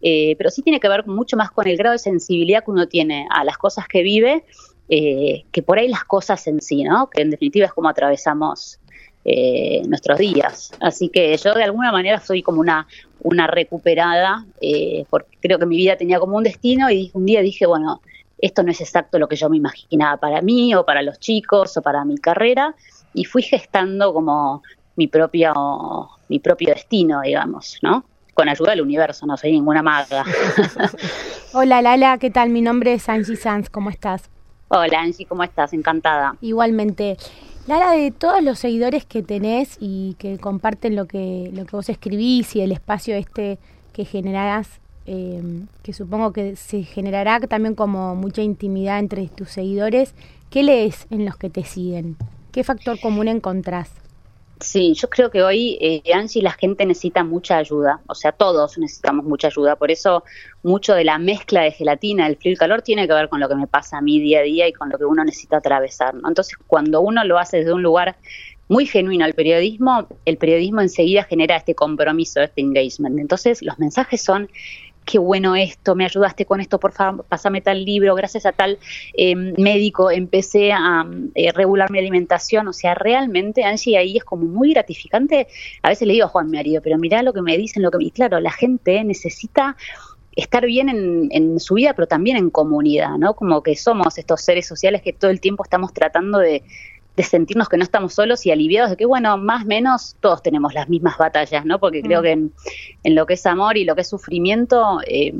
eh, 0.03 0.35
pero 0.37 0.51
sí 0.51 0.63
tiene 0.63 0.81
que 0.81 0.89
ver 0.89 1.07
mucho 1.07 1.37
más 1.37 1.51
con 1.51 1.67
el 1.67 1.77
grado 1.77 1.93
de 1.93 1.99
sensibilidad 1.99 2.65
que 2.65 2.71
uno 2.71 2.89
tiene 2.89 3.27
a 3.31 3.45
las 3.45 3.57
cosas 3.57 3.87
que 3.89 4.03
vive, 4.03 4.45
eh, 4.89 5.45
que 5.53 5.63
por 5.63 5.79
ahí 5.79 5.89
las 5.89 6.05
cosas 6.05 6.47
en 6.47 6.61
sí, 6.61 6.83
¿no? 6.83 7.09
Que 7.09 7.23
en 7.23 7.31
definitiva 7.31 7.67
es 7.67 7.73
como 7.73 7.89
atravesamos 7.89 8.79
eh, 9.25 9.83
nuestros 9.87 10.19
días. 10.19 10.73
Así 10.81 11.09
que 11.09 11.37
yo 11.37 11.55
de 11.55 11.65
alguna 11.65 11.93
manera 11.93 12.21
soy 12.21 12.43
como 12.43 12.61
una, 12.61 12.87
una 13.21 13.47
recuperada, 13.47 14.45
porque 15.09 15.39
creo 15.41 15.59
que 15.59 15.67
mi 15.67 15.77
vida 15.77 15.97
tenía 15.97 16.19
como 16.19 16.37
un 16.37 16.43
destino 16.43 16.91
y 16.91 17.11
un 17.15 17.25
día 17.25 17.41
dije, 17.41 17.67
bueno, 17.67 18.03
esto 18.39 18.65
no 18.65 18.73
es 18.73 18.81
exacto 18.81 19.19
lo 19.21 19.29
que 19.29 19.37
yo 19.37 19.49
me 19.49 19.57
imaginaba 19.57 20.17
para 20.17 20.43
mí 20.43 20.75
o 20.75 20.85
para 20.85 21.03
los 21.03 21.21
chicos 21.21 21.77
o 21.77 21.83
para 21.83 22.05
mi 22.05 22.19
carrera, 22.19 22.75
y 23.15 23.25
fui 23.25 23.43
gestando 23.43 24.13
como 24.13 24.63
mi 24.97 25.07
propio, 25.07 26.11
mi 26.29 26.41
propio 26.41 26.75
destino, 26.75 27.21
digamos, 27.23 27.79
¿no? 27.83 28.05
Con 28.35 28.49
ayuda 28.49 28.71
del 28.71 28.83
universo, 28.83 29.27
no 29.27 29.37
soy 29.37 29.53
ninguna 29.53 29.83
maga. 29.83 30.25
Hola 31.53 31.83
Lala, 31.83 32.19
¿qué 32.19 32.31
tal? 32.31 32.49
Mi 32.49 32.63
nombre 32.63 32.95
es 32.95 33.09
Angie 33.09 33.37
Sanz, 33.37 33.69
¿cómo 33.69 33.91
estás? 33.91 34.31
Hola 34.69 35.01
Angie, 35.01 35.27
¿cómo 35.27 35.43
estás? 35.43 35.73
Encantada. 35.73 36.37
Igualmente. 36.41 37.19
Lala, 37.67 37.93
de 37.93 38.11
todos 38.11 38.43
los 38.43 38.59
seguidores 38.59 39.05
que 39.05 39.23
tenés 39.23 39.77
y 39.79 40.17
que 40.19 40.39
comparten 40.39 40.97
lo 40.97 41.07
que, 41.07 41.51
lo 41.53 41.67
que 41.67 41.77
vos 41.77 41.89
escribís 41.89 42.57
y 42.57 42.63
el 42.63 42.73
espacio 42.73 43.15
este 43.15 43.59
que 43.93 44.05
generarás, 44.05 44.81
em, 45.07 45.67
que 45.83 45.93
supongo 45.93 46.33
que 46.33 46.57
se 46.57 46.83
generará 46.83 47.39
también 47.41 47.75
como 47.75 48.17
mucha 48.17 48.43
intimidad 48.43 48.99
entre 48.99 49.29
tus 49.29 49.51
seguidores, 49.51 50.15
¿qué 50.51 50.63
lees 50.63 51.07
en 51.11 51.25
los 51.27 51.37
que 51.37 51.51
te 51.51 51.65
siguen? 51.65 52.17
¿Qué 52.51 52.65
factor 52.65 52.99
común 52.99 53.29
encontrás? 53.29 54.02
Sí, 54.63 54.95
yo 54.95 55.11
creo 55.11 55.29
que 55.29 55.43
hoy, 55.43 55.77
eh, 55.81 56.03
Angie, 56.15 56.41
la 56.41 56.53
gente 56.53 56.87
necesita 56.87 57.25
mucha 57.25 57.57
ayuda, 57.57 58.01
o 58.07 58.15
sea, 58.15 58.31
todos 58.31 58.79
necesitamos 58.79 59.25
mucha 59.25 59.49
ayuda, 59.49 59.75
por 59.75 59.91
eso 59.91 60.23
mucho 60.63 60.95
de 60.95 61.03
la 61.03 61.19
mezcla 61.19 61.63
de 61.63 61.73
gelatina, 61.73 62.29
el 62.29 62.37
frío 62.37 62.51
y 62.51 62.53
el 62.53 62.59
calor, 62.59 62.83
tiene 62.83 63.09
que 63.09 63.13
ver 63.13 63.29
con 63.29 63.41
lo 63.41 63.49
que 63.49 63.57
me 63.57 63.67
pasa 63.67 63.99
a 63.99 64.01
mí 64.01 64.21
día 64.21 64.39
a 64.39 64.43
día 64.43 64.69
y 64.69 64.73
con 64.73 64.89
lo 64.89 64.99
que 64.99 65.05
uno 65.05 65.25
necesita 65.25 65.57
atravesar. 65.57 66.15
¿no? 66.15 66.29
Entonces, 66.29 66.57
cuando 66.69 67.01
uno 67.01 67.25
lo 67.25 67.39
hace 67.39 67.59
desde 67.59 67.73
un 67.73 67.83
lugar 67.83 68.17
muy 68.69 68.87
genuino 68.87 69.25
al 69.25 69.35
periodismo, 69.35 70.07
el 70.25 70.39
periodismo 70.39 70.81
enseguida 70.81 71.25
genera 71.25 71.57
este 71.57 71.75
compromiso, 71.75 72.41
este 72.41 72.61
engagement. 72.61 73.19
Entonces, 73.19 73.63
los 73.63 73.79
mensajes 73.81 74.23
son 74.23 74.49
qué 75.05 75.19
bueno 75.19 75.57
esto, 75.57 75.95
me 75.95 76.05
ayudaste 76.05 76.47
con 76.47 76.61
esto, 76.61 76.79
por 76.79 76.93
favor, 76.93 77.25
pásame 77.29 77.61
tal 77.61 77.85
libro, 77.85 78.15
gracias 78.15 78.47
a 78.47 78.53
tal 78.53 78.79
eh, 79.15 79.35
médico 79.35 80.11
empecé 80.11 80.73
a 80.73 81.07
eh, 81.35 81.53
regular 81.53 81.91
mi 81.91 81.99
alimentación, 81.99 82.69
o 82.69 82.73
sea, 82.73 82.95
realmente 82.95 83.65
Angie 83.65 83.99
ahí 83.99 84.17
es 84.17 84.25
como 84.25 84.47
muy 84.47 84.73
gratificante, 84.73 85.49
a 85.83 85.89
veces 85.89 86.07
le 86.07 86.15
digo 86.15 86.27
a 86.27 86.29
Juan, 86.29 86.51
mi 86.51 86.57
marido, 86.57 86.83
pero 86.83 86.99
mira 86.99 87.23
lo 87.23 87.33
que 87.33 87.43
me 87.43 87.57
dicen, 87.57 87.83
lo 87.83 87.91
que 87.91 87.99
me... 87.99 88.05
Y 88.05 88.11
claro, 88.11 88.41
la 88.41 88.53
gente 88.53 89.03
necesita 89.05 89.77
estar 90.35 90.65
bien 90.65 90.89
en, 90.89 91.29
en, 91.31 91.61
su 91.61 91.75
vida, 91.75 91.95
pero 91.95 92.09
también 92.09 92.37
en 92.37 92.51
comunidad, 92.51 93.19
¿no? 93.19 93.35
Como 93.35 93.63
que 93.63 93.77
somos 93.77 94.17
estos 94.17 94.41
seres 94.43 94.67
sociales 94.67 95.03
que 95.03 95.13
todo 95.13 95.31
el 95.31 95.41
tiempo 95.41 95.63
estamos 95.63 95.93
tratando 95.93 96.39
de, 96.39 96.63
de 97.17 97.23
sentirnos 97.23 97.69
que 97.69 97.77
no 97.77 97.83
estamos 97.83 98.15
solos 98.15 98.47
y 98.47 98.51
aliviados 98.51 98.91
de 98.91 98.97
que, 98.97 99.05
bueno, 99.05 99.37
más 99.37 99.65
o 99.65 99.67
menos 99.67 100.17
todos 100.21 100.43
tenemos 100.43 100.73
las 100.73 100.89
mismas 100.89 101.19
batallas, 101.19 101.65
¿no? 101.65 101.79
Porque 101.79 102.03
creo 102.03 102.21
mm. 102.21 102.23
que 102.23 102.33
en, 102.33 103.15
lo 103.15 103.27
que 103.27 103.35
es 103.35 103.45
amor 103.45 103.77
y 103.77 103.85
lo 103.85 103.95
que 103.95 104.01
es 104.01 104.09
sufrimiento, 104.09 105.01
eh, 105.07 105.35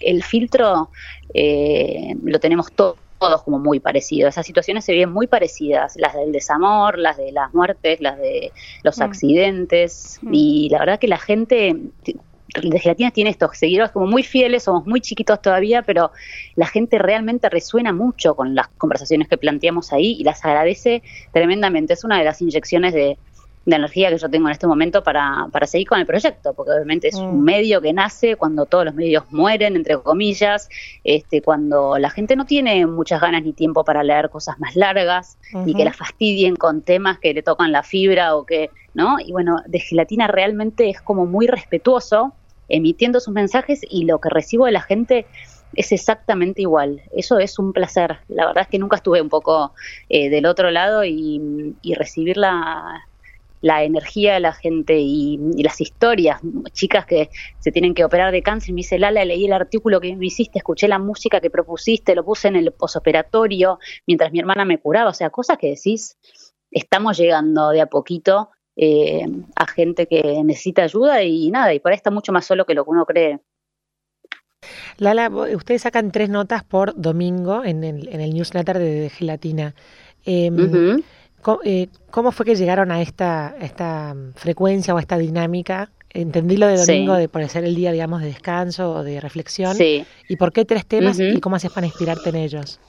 el 0.00 0.22
filtro 0.22 0.90
eh, 1.32 2.14
lo 2.22 2.38
tenemos 2.38 2.70
todos 2.72 2.96
como 3.44 3.58
muy 3.58 3.80
parecido. 3.80 4.28
Esas 4.28 4.46
situaciones 4.46 4.84
se 4.84 4.92
ven 4.92 5.10
muy 5.10 5.26
parecidas, 5.26 5.94
las 5.96 6.14
del 6.14 6.32
desamor, 6.32 6.98
las 6.98 7.16
de 7.16 7.32
las 7.32 7.52
muertes, 7.54 8.00
las 8.00 8.18
de 8.18 8.52
los 8.82 8.98
mm. 8.98 9.02
accidentes. 9.02 10.18
Mm. 10.20 10.34
Y 10.34 10.68
la 10.70 10.78
verdad 10.80 10.98
que 10.98 11.08
la 11.08 11.18
gente 11.18 11.76
de 12.62 12.78
Gelatina 12.78 13.10
tiene 13.10 13.30
estos 13.30 13.56
seguidores 13.56 13.92
como 13.92 14.06
muy 14.06 14.22
fieles, 14.22 14.64
somos 14.64 14.86
muy 14.86 15.00
chiquitos 15.00 15.40
todavía, 15.40 15.82
pero 15.82 16.12
la 16.54 16.66
gente 16.66 16.98
realmente 16.98 17.48
resuena 17.48 17.92
mucho 17.92 18.34
con 18.34 18.54
las 18.54 18.68
conversaciones 18.68 19.28
que 19.28 19.36
planteamos 19.36 19.92
ahí 19.92 20.16
y 20.18 20.24
las 20.24 20.44
agradece 20.44 21.02
tremendamente. 21.32 21.92
Es 21.92 22.04
una 22.04 22.18
de 22.18 22.24
las 22.24 22.40
inyecciones 22.40 22.94
de, 22.94 23.18
energía 23.68 24.10
que 24.10 24.18
yo 24.18 24.30
tengo 24.30 24.46
en 24.46 24.52
este 24.52 24.68
momento 24.68 25.02
para, 25.02 25.48
para 25.50 25.66
seguir 25.66 25.88
con 25.88 25.98
el 25.98 26.06
proyecto, 26.06 26.54
porque 26.54 26.70
obviamente 26.70 27.08
es 27.08 27.16
un 27.16 27.40
mm. 27.40 27.42
medio 27.42 27.80
que 27.80 27.92
nace 27.92 28.36
cuando 28.36 28.64
todos 28.64 28.84
los 28.84 28.94
medios 28.94 29.24
mueren, 29.32 29.74
entre 29.74 29.98
comillas, 29.98 30.68
este, 31.02 31.42
cuando 31.42 31.98
la 31.98 32.10
gente 32.10 32.36
no 32.36 32.46
tiene 32.46 32.86
muchas 32.86 33.20
ganas 33.20 33.42
ni 33.42 33.52
tiempo 33.52 33.84
para 33.84 34.04
leer 34.04 34.30
cosas 34.30 34.60
más 34.60 34.76
largas, 34.76 35.36
ni 35.52 35.74
que 35.74 35.84
la 35.84 35.92
fastidien 35.92 36.54
con 36.54 36.80
temas 36.82 37.18
que 37.18 37.34
le 37.34 37.42
tocan 37.42 37.72
la 37.72 37.82
fibra 37.82 38.36
o 38.36 38.46
que, 38.46 38.70
¿no? 38.94 39.16
Y 39.18 39.32
bueno, 39.32 39.60
de 39.66 39.80
gelatina 39.80 40.28
realmente 40.28 40.88
es 40.88 41.00
como 41.00 41.26
muy 41.26 41.48
respetuoso 41.48 42.34
emitiendo 42.68 43.20
sus 43.20 43.34
mensajes 43.34 43.80
y 43.88 44.04
lo 44.04 44.20
que 44.20 44.28
recibo 44.28 44.66
de 44.66 44.72
la 44.72 44.82
gente 44.82 45.26
es 45.74 45.92
exactamente 45.92 46.62
igual. 46.62 47.02
Eso 47.14 47.38
es 47.38 47.58
un 47.58 47.72
placer. 47.72 48.18
La 48.28 48.46
verdad 48.46 48.62
es 48.62 48.68
que 48.68 48.78
nunca 48.78 48.96
estuve 48.96 49.20
un 49.20 49.28
poco 49.28 49.72
eh, 50.08 50.30
del 50.30 50.46
otro 50.46 50.70
lado 50.70 51.04
y, 51.04 51.74
recibir 51.96 52.36
la, 52.36 53.06
la, 53.60 53.84
energía 53.84 54.34
de 54.34 54.40
la 54.40 54.52
gente 54.52 54.98
y, 54.98 55.38
las 55.62 55.80
historias. 55.80 56.40
Chicas 56.72 57.06
que 57.06 57.30
se 57.58 57.72
tienen 57.72 57.94
que 57.94 58.04
operar 58.04 58.32
de 58.32 58.42
cáncer. 58.42 58.72
Me 58.72 58.78
dice, 58.78 58.98
Lala, 58.98 59.24
leí 59.24 59.44
el 59.44 59.52
artículo 59.52 60.00
que 60.00 60.16
me 60.16 60.26
hiciste, 60.26 60.58
escuché 60.58 60.88
la 60.88 60.98
música 60.98 61.40
que 61.40 61.50
propusiste, 61.50 62.14
lo 62.14 62.24
puse 62.24 62.48
en 62.48 62.56
el 62.56 62.72
posoperatorio 62.72 63.78
mientras 64.06 64.32
mi 64.32 64.38
hermana 64.38 64.64
me 64.64 64.78
curaba. 64.78 65.10
O 65.10 65.14
sea, 65.14 65.30
cosas 65.30 65.58
que 65.58 65.68
decís, 65.68 66.16
estamos 66.70 67.16
llegando 67.18 67.70
de 67.70 67.80
a 67.80 67.86
poquito 67.86 68.50
eh, 68.76 69.26
a 69.54 69.66
gente 69.66 70.06
que 70.06 70.42
necesita 70.44 70.82
ayuda 70.82 71.22
y 71.22 71.50
nada, 71.50 71.72
y 71.72 71.80
por 71.80 71.92
ahí 71.92 71.96
está 71.96 72.10
mucho 72.10 72.32
más 72.32 72.44
solo 72.44 72.66
que 72.66 72.74
lo 72.74 72.84
que 72.84 72.90
uno 72.90 73.06
cree. 73.06 73.40
Lala, 74.98 75.28
ustedes 75.28 75.82
sacan 75.82 76.10
tres 76.10 76.28
notas 76.28 76.64
por 76.64 76.94
domingo 76.96 77.64
en 77.64 77.84
el, 77.84 78.08
en 78.08 78.20
el 78.20 78.34
newsletter 78.34 78.78
de, 78.78 79.10
Gelatina. 79.10 79.74
Em, 80.24 81.02
eh, 81.64 81.88
¿cómo, 82.10 82.32
fue 82.32 82.44
que 82.44 82.56
llegaron 82.56 82.90
a 82.90 83.00
esta, 83.00 83.54
esta 83.60 84.16
frecuencia 84.34 84.94
o 84.94 84.98
a 84.98 85.00
esta 85.00 85.18
dinámica? 85.18 85.90
Entendí 86.10 86.56
lo 86.56 86.66
de 86.66 86.76
domingo 86.76 87.14
de 87.14 87.28
por 87.28 87.46
ser 87.48 87.64
el 87.64 87.74
día, 87.74 87.92
digamos, 87.92 88.22
de 88.22 88.28
descanso 88.28 88.90
o 88.92 89.04
de 89.04 89.20
reflexión. 89.20 89.76
¿Y 89.78 90.36
por 90.36 90.52
qué 90.52 90.64
tres 90.64 90.86
temas 90.86 91.20
y 91.20 91.40
cómo 91.40 91.56
haces 91.56 91.70
para 91.70 91.86
inspirarte 91.86 92.30
en 92.30 92.36
ellos? 92.36 92.80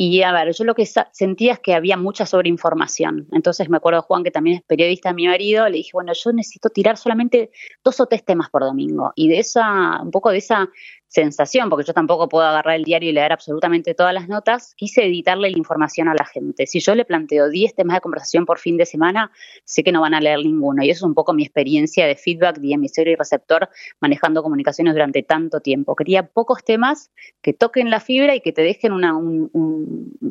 Y 0.00 0.22
a 0.22 0.30
ver, 0.30 0.54
yo 0.54 0.62
lo 0.62 0.76
que 0.76 0.86
sentía 0.86 1.54
es 1.54 1.58
que 1.58 1.74
había 1.74 1.96
mucha 1.96 2.24
sobreinformación. 2.24 3.26
Entonces 3.32 3.68
me 3.68 3.78
acuerdo, 3.78 4.00
Juan, 4.02 4.22
que 4.22 4.30
también 4.30 4.58
es 4.58 4.62
periodista, 4.62 5.12
mi 5.12 5.26
marido, 5.26 5.68
le 5.68 5.78
dije, 5.78 5.90
bueno, 5.92 6.12
yo 6.12 6.32
necesito 6.32 6.70
tirar 6.70 6.96
solamente 6.96 7.50
dos 7.82 7.98
o 7.98 8.06
tres 8.06 8.24
temas 8.24 8.48
por 8.48 8.62
domingo. 8.62 9.12
Y 9.16 9.28
de 9.28 9.40
esa, 9.40 10.00
un 10.00 10.12
poco 10.12 10.30
de 10.30 10.38
esa 10.38 10.68
sensación, 11.08 11.70
porque 11.70 11.86
yo 11.86 11.94
tampoco 11.94 12.28
puedo 12.28 12.46
agarrar 12.46 12.76
el 12.76 12.84
diario 12.84 13.08
y 13.08 13.12
leer 13.12 13.32
absolutamente 13.32 13.94
todas 13.94 14.12
las 14.12 14.28
notas, 14.28 14.74
quise 14.76 15.06
editarle 15.06 15.50
la 15.50 15.58
información 15.58 16.06
a 16.08 16.14
la 16.14 16.26
gente. 16.26 16.66
Si 16.66 16.80
yo 16.80 16.94
le 16.94 17.06
planteo 17.06 17.48
10 17.48 17.74
temas 17.74 17.96
de 17.96 18.00
conversación 18.02 18.44
por 18.44 18.58
fin 18.58 18.76
de 18.76 18.84
semana, 18.84 19.32
sé 19.64 19.82
que 19.82 19.90
no 19.90 20.02
van 20.02 20.12
a 20.12 20.20
leer 20.20 20.38
ninguno. 20.38 20.84
Y 20.84 20.90
eso 20.90 21.06
es 21.06 21.08
un 21.08 21.14
poco 21.14 21.32
mi 21.32 21.44
experiencia 21.44 22.06
de 22.06 22.14
feedback 22.14 22.58
de 22.58 22.74
emisor 22.74 23.08
y 23.08 23.16
receptor 23.16 23.70
manejando 24.00 24.42
comunicaciones 24.42 24.92
durante 24.92 25.22
tanto 25.22 25.60
tiempo. 25.60 25.96
Quería 25.96 26.26
pocos 26.26 26.62
temas 26.62 27.10
que 27.40 27.54
toquen 27.54 27.90
la 27.90 28.00
fibra 28.00 28.34
y 28.34 28.40
que 28.40 28.52
te 28.52 28.62
dejen 28.62 28.92
una, 28.92 29.14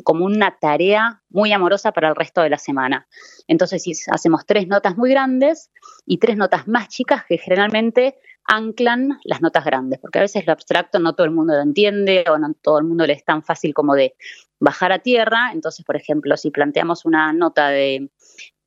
como 0.04 0.24
una 0.24 0.58
tarea 0.60 1.22
muy 1.28 1.52
amorosa 1.52 1.92
para 1.92 2.08
el 2.08 2.14
resto 2.14 2.40
de 2.40 2.50
la 2.50 2.58
semana. 2.58 3.08
Entonces, 3.48 3.82
si 3.82 3.92
hacemos 4.10 4.46
tres 4.46 4.68
notas 4.68 4.96
muy 4.96 5.10
grandes 5.10 5.70
y 6.06 6.18
tres 6.18 6.36
notas 6.36 6.68
más 6.68 6.88
chicas 6.88 7.24
que 7.28 7.38
generalmente 7.38 8.16
anclan 8.48 9.20
las 9.24 9.42
notas 9.42 9.64
grandes, 9.64 10.00
porque 10.00 10.18
a 10.18 10.22
veces 10.22 10.46
lo 10.46 10.52
abstracto 10.52 10.98
no 10.98 11.14
todo 11.14 11.26
el 11.26 11.32
mundo 11.32 11.54
lo 11.54 11.60
entiende 11.60 12.24
o 12.28 12.38
no 12.38 12.52
todo 12.54 12.78
el 12.78 12.84
mundo 12.86 13.06
le 13.06 13.12
es 13.12 13.24
tan 13.24 13.42
fácil 13.42 13.74
como 13.74 13.94
de 13.94 14.16
bajar 14.58 14.90
a 14.90 14.98
tierra. 15.00 15.52
Entonces, 15.52 15.84
por 15.84 15.96
ejemplo, 15.96 16.36
si 16.36 16.50
planteamos 16.50 17.04
una 17.04 17.32
nota 17.32 17.68
de, 17.68 18.10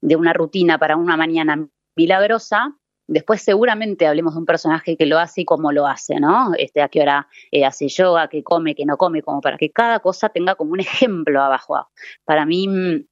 una 0.02 0.34
rutina 0.34 0.78
para 0.78 0.96
una 0.96 1.18
mañana 1.18 1.68
milagrosa, 1.96 2.78
Después 3.08 3.42
seguramente 3.42 4.08
hablemos 4.08 4.36
de 4.36 4.40
un 4.40 4.46
personaje 4.46 4.96
que 4.96 5.06
lo 5.06 5.20
hace 5.20 5.42
y 5.42 5.46
cómo 5.46 5.74
lo 5.74 5.86
hace, 5.86 6.22
¿no? 6.22 6.54
Este, 6.58 6.82
a 6.82 6.88
qué 6.88 7.02
hora 7.02 7.28
eh, 7.52 7.66
hace 7.66 7.90
yoga, 7.90 8.30
qué 8.30 8.42
come, 8.42 8.74
qué 8.74 8.86
no 8.86 8.96
come, 8.96 9.22
como 9.22 9.42
para 9.42 9.58
que 9.58 9.70
cada 9.70 10.00
cosa 10.00 10.30
tenga 10.30 10.56
como 10.56 10.72
un 10.72 10.80
ejemplo 10.80 11.42
abajo. 11.42 11.90
Para 12.24 12.46
mí 12.46 12.70
mm, 12.70 13.06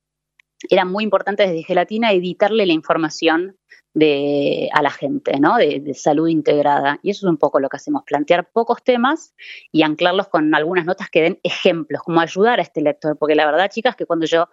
era 0.70 0.86
muy 0.86 1.04
importante 1.04 1.44
desde 1.44 1.64
Gelatina 1.64 2.14
editarle 2.14 2.66
la 2.66 2.72
información 2.72 3.58
de, 4.00 4.70
a 4.74 4.82
la 4.82 4.90
gente, 4.90 5.40
¿no? 5.40 5.58
De, 5.58 5.94
salud 5.94 6.28
integrada. 6.28 7.00
Y 7.04 7.12
eso 7.12 7.28
es 7.28 7.30
un 7.30 7.38
poco 7.38 7.60
lo 7.60 7.70
que 7.70 7.78
hacemos, 7.78 8.04
plantear 8.06 8.50
pocos 8.52 8.84
temas 8.84 9.34
y 9.72 9.84
anclarlos 9.84 10.28
con 10.28 10.54
algunas 10.56 10.86
notas 10.86 11.10
que 11.10 11.22
den 11.22 11.40
ejemplos, 11.44 12.02
como 12.04 12.22
ayudar 12.22 12.60
a 12.60 12.64
este 12.64 12.82
lector. 12.82 13.18
Porque 13.18 13.36
la 13.36 13.46
verdad, 13.46 13.70
chicas, 13.70 13.96
que 13.96 14.06
cuando 14.06 14.26
yo 14.26 14.48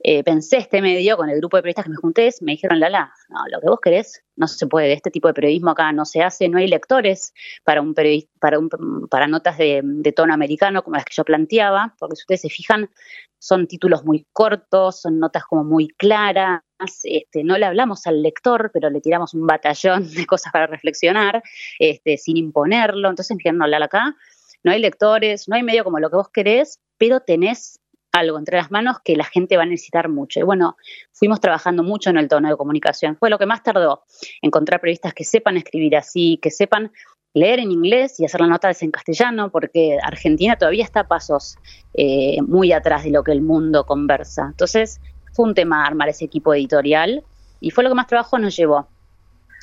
eh, 0.00 0.22
pensé 0.24 0.58
este 0.58 0.82
medio 0.82 1.16
con 1.16 1.30
el 1.30 1.38
grupo 1.38 1.56
de 1.56 1.62
periodistas 1.62 1.84
que 1.84 1.90
me 1.90 1.96
junté, 1.96 2.30
me 2.40 2.52
dijeron, 2.52 2.80
Lala, 2.80 3.12
no, 3.28 3.38
lo 3.50 3.60
que 3.60 3.68
vos 3.68 3.78
querés 3.80 4.22
no 4.36 4.48
se 4.48 4.66
puede, 4.66 4.92
este 4.92 5.10
tipo 5.10 5.28
de 5.28 5.34
periodismo 5.34 5.70
acá 5.70 5.92
no 5.92 6.04
se 6.04 6.22
hace, 6.22 6.48
no 6.48 6.58
hay 6.58 6.66
lectores 6.66 7.32
para 7.64 7.80
un 7.80 7.94
para, 7.94 8.58
un, 8.58 8.68
para 9.08 9.28
notas 9.28 9.56
de, 9.56 9.80
de, 9.82 10.12
tono 10.12 10.34
americano 10.34 10.82
como 10.82 10.96
las 10.96 11.04
que 11.04 11.14
yo 11.14 11.24
planteaba, 11.24 11.94
porque 11.98 12.16
si 12.16 12.22
ustedes 12.22 12.42
se 12.42 12.50
fijan, 12.50 12.90
son 13.38 13.66
títulos 13.66 14.04
muy 14.04 14.26
cortos, 14.32 15.00
son 15.00 15.18
notas 15.18 15.44
como 15.44 15.64
muy 15.64 15.88
claras, 15.88 16.60
este, 17.04 17.44
no 17.44 17.56
le 17.58 17.66
hablamos 17.66 18.06
al 18.06 18.22
lector, 18.22 18.70
pero 18.72 18.90
le 18.90 19.00
tiramos 19.00 19.34
un 19.34 19.46
batallón 19.46 20.08
de 20.14 20.26
cosas 20.26 20.52
para 20.52 20.66
reflexionar, 20.66 21.42
este, 21.78 22.16
sin 22.16 22.36
imponerlo, 22.36 23.08
entonces 23.08 23.36
me 23.36 23.52
no 23.52 23.64
hablar 23.64 23.82
acá, 23.82 24.16
no 24.62 24.72
hay 24.72 24.80
lectores, 24.80 25.48
no 25.48 25.56
hay 25.56 25.62
medio 25.62 25.84
como 25.84 25.98
lo 25.98 26.10
que 26.10 26.16
vos 26.16 26.28
querés, 26.30 26.80
pero 26.96 27.20
tenés 27.20 27.80
algo 28.12 28.38
entre 28.38 28.56
las 28.56 28.70
manos 28.70 28.98
que 29.04 29.16
la 29.16 29.24
gente 29.24 29.56
va 29.56 29.64
a 29.64 29.66
necesitar 29.66 30.08
mucho. 30.08 30.38
Y 30.38 30.44
bueno, 30.44 30.76
fuimos 31.12 31.40
trabajando 31.40 31.82
mucho 31.82 32.10
en 32.10 32.16
el 32.16 32.28
tono 32.28 32.48
de 32.48 32.56
comunicación. 32.56 33.16
Fue 33.16 33.28
lo 33.28 33.38
que 33.38 33.46
más 33.46 33.62
tardó, 33.62 34.04
encontrar 34.40 34.80
periodistas 34.80 35.12
que 35.14 35.24
sepan 35.24 35.56
escribir 35.56 35.96
así, 35.96 36.38
que 36.40 36.50
sepan 36.50 36.92
leer 37.34 37.58
en 37.58 37.72
inglés 37.72 38.20
y 38.20 38.24
hacer 38.24 38.40
las 38.40 38.48
notas 38.48 38.80
en 38.82 38.92
castellano, 38.92 39.50
porque 39.50 39.98
Argentina 40.00 40.56
todavía 40.56 40.84
está 40.84 41.00
a 41.00 41.08
pasos 41.08 41.56
eh, 41.92 42.40
muy 42.42 42.72
atrás 42.72 43.02
de 43.02 43.10
lo 43.10 43.24
que 43.24 43.32
el 43.32 43.42
mundo 43.42 43.84
conversa. 43.84 44.46
Entonces, 44.46 45.00
fue 45.34 45.46
un 45.46 45.54
tema 45.54 45.84
armar 45.84 46.08
ese 46.08 46.24
equipo 46.24 46.54
editorial 46.54 47.22
y 47.60 47.70
fue 47.70 47.84
lo 47.84 47.90
que 47.90 47.96
más 47.96 48.06
trabajo 48.06 48.38
nos 48.38 48.56
llevó. 48.56 48.86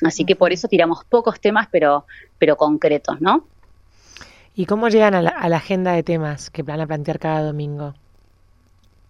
Así 0.04 0.24
que 0.24 0.36
por 0.36 0.52
eso 0.52 0.68
tiramos 0.68 1.04
pocos 1.04 1.40
temas, 1.40 1.68
pero, 1.70 2.06
pero 2.38 2.56
concretos, 2.56 3.20
¿no? 3.20 3.46
¿Y 4.54 4.66
cómo 4.66 4.88
llegan 4.88 5.14
a 5.14 5.22
la, 5.22 5.30
a 5.30 5.48
la 5.48 5.56
agenda 5.56 5.92
de 5.92 6.02
temas 6.02 6.50
que 6.50 6.62
van 6.62 6.80
a 6.80 6.86
plantear 6.86 7.18
cada 7.18 7.42
domingo? 7.42 7.94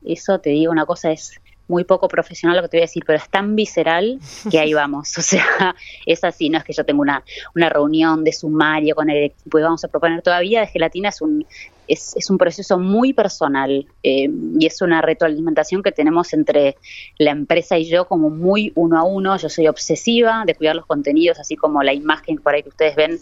Eso 0.04 0.38
te 0.38 0.50
digo, 0.50 0.70
una 0.70 0.86
cosa 0.86 1.10
es 1.10 1.40
muy 1.68 1.84
poco 1.84 2.08
profesional 2.08 2.56
lo 2.56 2.62
que 2.62 2.68
te 2.68 2.76
voy 2.76 2.82
a 2.82 2.84
decir, 2.84 3.02
pero 3.06 3.18
es 3.18 3.28
tan 3.28 3.56
visceral 3.56 4.20
que 4.50 4.58
ahí 4.58 4.74
vamos. 4.74 5.16
O 5.18 5.22
sea, 5.22 5.74
es 6.04 6.22
así, 6.24 6.50
no 6.50 6.58
es 6.58 6.64
que 6.64 6.72
yo 6.72 6.84
tenga 6.84 7.00
una, 7.00 7.24
una 7.54 7.68
reunión 7.68 8.24
de 8.24 8.32
sumario 8.32 8.94
con 8.94 9.08
el 9.08 9.24
equipo 9.24 9.58
y 9.58 9.62
vamos 9.62 9.82
a 9.84 9.88
proponer 9.88 10.20
todavía. 10.20 10.60
De 10.60 10.66
gelatina 10.66 11.08
es 11.08 11.22
un 11.22 11.46
es, 11.88 12.30
un 12.30 12.38
proceso 12.38 12.78
muy 12.78 13.12
personal 13.12 13.86
eh, 14.02 14.28
y 14.58 14.66
es 14.66 14.80
una 14.82 15.02
retroalimentación 15.02 15.82
que 15.82 15.92
tenemos 15.92 16.32
entre 16.32 16.76
la 17.18 17.30
empresa 17.30 17.78
y 17.78 17.88
yo 17.88 18.06
como 18.06 18.30
muy 18.30 18.72
uno 18.74 18.98
a 18.98 19.04
uno. 19.04 19.36
Yo 19.36 19.48
soy 19.48 19.68
obsesiva 19.68 20.44
de 20.46 20.54
cuidar 20.54 20.76
los 20.76 20.86
contenidos, 20.86 21.38
así 21.38 21.56
como 21.56 21.82
la 21.82 21.92
imagen 21.92 22.38
por 22.38 22.54
ahí 22.54 22.62
que 22.62 22.70
ustedes 22.70 22.96
ven 22.96 23.18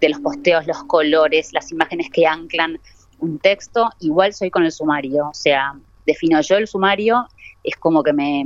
de 0.00 0.08
los 0.08 0.20
posteos, 0.20 0.66
los 0.66 0.84
colores, 0.84 1.52
las 1.52 1.70
imágenes 1.72 2.08
que 2.10 2.26
anclan 2.26 2.78
un 3.18 3.38
texto. 3.38 3.90
Igual 4.00 4.32
soy 4.32 4.50
con 4.50 4.64
el 4.64 4.72
sumario, 4.72 5.28
o 5.28 5.34
sea, 5.34 5.74
defino 6.06 6.40
yo 6.40 6.56
el 6.56 6.66
sumario, 6.66 7.26
es 7.62 7.76
como 7.76 8.02
que 8.02 8.12
me 8.12 8.44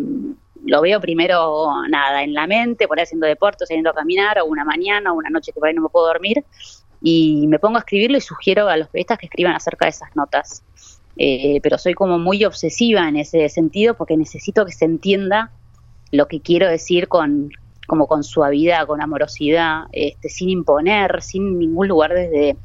lo 0.64 0.80
veo 0.80 1.00
primero 1.00 1.72
nada 1.88 2.22
en 2.22 2.34
la 2.34 2.46
mente, 2.46 2.88
por 2.88 2.98
ahí 2.98 3.04
haciendo 3.04 3.26
deporte, 3.26 3.66
saliendo 3.66 3.90
a 3.90 3.94
caminar, 3.94 4.38
o 4.40 4.46
una 4.46 4.64
mañana, 4.64 5.12
o 5.12 5.16
una 5.16 5.30
noche 5.30 5.52
que 5.52 5.60
por 5.60 5.68
ahí 5.68 5.74
no 5.74 5.82
me 5.82 5.88
puedo 5.88 6.06
dormir, 6.06 6.44
y 7.02 7.46
me 7.46 7.58
pongo 7.58 7.76
a 7.76 7.80
escribirlo 7.80 8.18
y 8.18 8.20
sugiero 8.20 8.68
a 8.68 8.76
los 8.76 8.88
periodistas 8.88 9.18
que 9.18 9.26
escriban 9.26 9.54
acerca 9.54 9.86
de 9.86 9.90
esas 9.90 10.14
notas. 10.16 10.62
Eh, 11.16 11.60
pero 11.62 11.78
soy 11.78 11.94
como 11.94 12.18
muy 12.18 12.44
obsesiva 12.44 13.08
en 13.08 13.16
ese 13.16 13.48
sentido 13.48 13.94
porque 13.94 14.16
necesito 14.16 14.64
que 14.64 14.72
se 14.72 14.84
entienda 14.84 15.50
lo 16.12 16.28
que 16.28 16.40
quiero 16.40 16.68
decir 16.68 17.08
con 17.08 17.50
como 17.88 18.06
con 18.06 18.22
suavidad, 18.22 18.86
con 18.86 19.00
amorosidad, 19.00 19.84
este, 19.92 20.28
sin 20.28 20.50
imponer, 20.50 21.22
sin 21.22 21.58
ningún 21.58 21.88
lugar 21.88 22.12
desde 22.12 22.58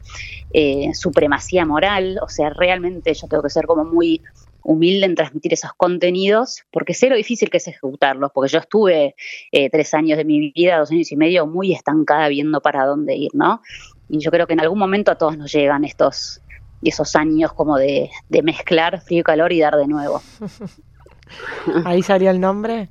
eh, 0.52 0.94
supremacía 0.94 1.66
moral. 1.66 2.20
O 2.22 2.28
sea, 2.28 2.50
realmente 2.50 3.14
yo 3.14 3.28
tengo 3.30 3.42
que 3.42 3.50
ser 3.50 3.66
como 3.66 3.86
muy 3.86 4.22
humilde 4.64 5.06
en 5.06 5.16
transmitir 5.16 5.54
esos 5.54 5.72
contenidos, 5.78 6.64
porque 6.72 6.94
sé 6.94 7.10
lo 7.10 7.16
difícil 7.16 7.50
que 7.50 7.58
es 7.58 7.68
ejecutarlos, 7.68 8.32
porque 8.34 8.52
yo 8.52 8.60
estuve 8.60 9.16
eh, 9.54 9.70
tres 9.70 9.94
años 9.94 10.18
de 10.18 10.26
mi 10.26 10.52
vida, 10.52 10.80
dos 10.80 10.92
años 10.92 11.10
y 11.10 11.16
medio, 11.16 11.48
muy 11.48 11.74
estancada 11.74 12.28
viendo 12.28 12.62
para 12.62 12.86
dónde 12.86 13.16
ir, 13.16 13.32
¿no? 13.34 13.62
Y 14.10 14.20
yo 14.20 14.32
creo 14.32 14.48
que 14.48 14.54
en 14.54 14.60
algún 14.60 14.80
momento 14.80 15.12
a 15.12 15.16
todos 15.16 15.38
nos 15.38 15.52
llegan 15.52 15.84
estos 15.84 16.42
esos 16.84 17.16
años 17.16 17.54
como 17.54 17.78
de, 17.78 18.10
mezclar 18.44 19.02
frío 19.02 19.22
y 19.22 19.24
calor 19.24 19.52
y 19.54 19.60
dar 19.60 19.76
de 19.76 19.88
nuevo. 19.88 20.22
¿Ahí 21.86 22.02
salió 22.02 22.30
el 22.30 22.40
nombre? 22.40 22.90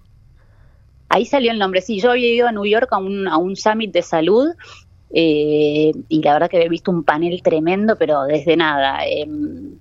Ahí 1.08 1.26
salió 1.26 1.52
el 1.52 1.58
nombre, 1.58 1.82
sí, 1.82 2.00
yo 2.00 2.10
había 2.10 2.28
ido 2.28 2.48
a 2.48 2.52
New 2.52 2.64
York 2.64 2.88
a 2.90 2.98
un, 2.98 3.28
a 3.28 3.36
un 3.36 3.54
summit 3.54 3.92
de 3.92 4.00
salud 4.00 4.48
eh, 5.10 5.92
y 6.08 6.22
la 6.22 6.32
verdad 6.32 6.48
que 6.48 6.56
había 6.56 6.70
visto 6.70 6.90
un 6.90 7.04
panel 7.04 7.42
tremendo, 7.42 7.96
pero 7.96 8.22
desde 8.22 8.56
nada, 8.56 9.04
em, 9.06 9.78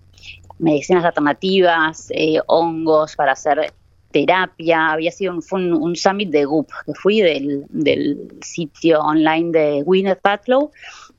medicinas 0.59 1.05
alternativas, 1.05 2.09
eh, 2.11 2.39
hongos 2.47 3.15
para 3.15 3.31
hacer 3.31 3.73
terapia, 4.11 4.91
había 4.91 5.09
sido 5.11 5.33
un, 5.33 5.73
un, 5.73 5.95
summit 5.95 6.29
de 6.29 6.43
GUP, 6.43 6.69
que 6.85 6.93
fui 6.93 7.21
del, 7.21 7.65
del 7.69 8.27
sitio 8.41 9.00
online 9.00 9.51
de 9.51 9.83
Gwyneth 9.83 10.19
Paltrow 10.19 10.69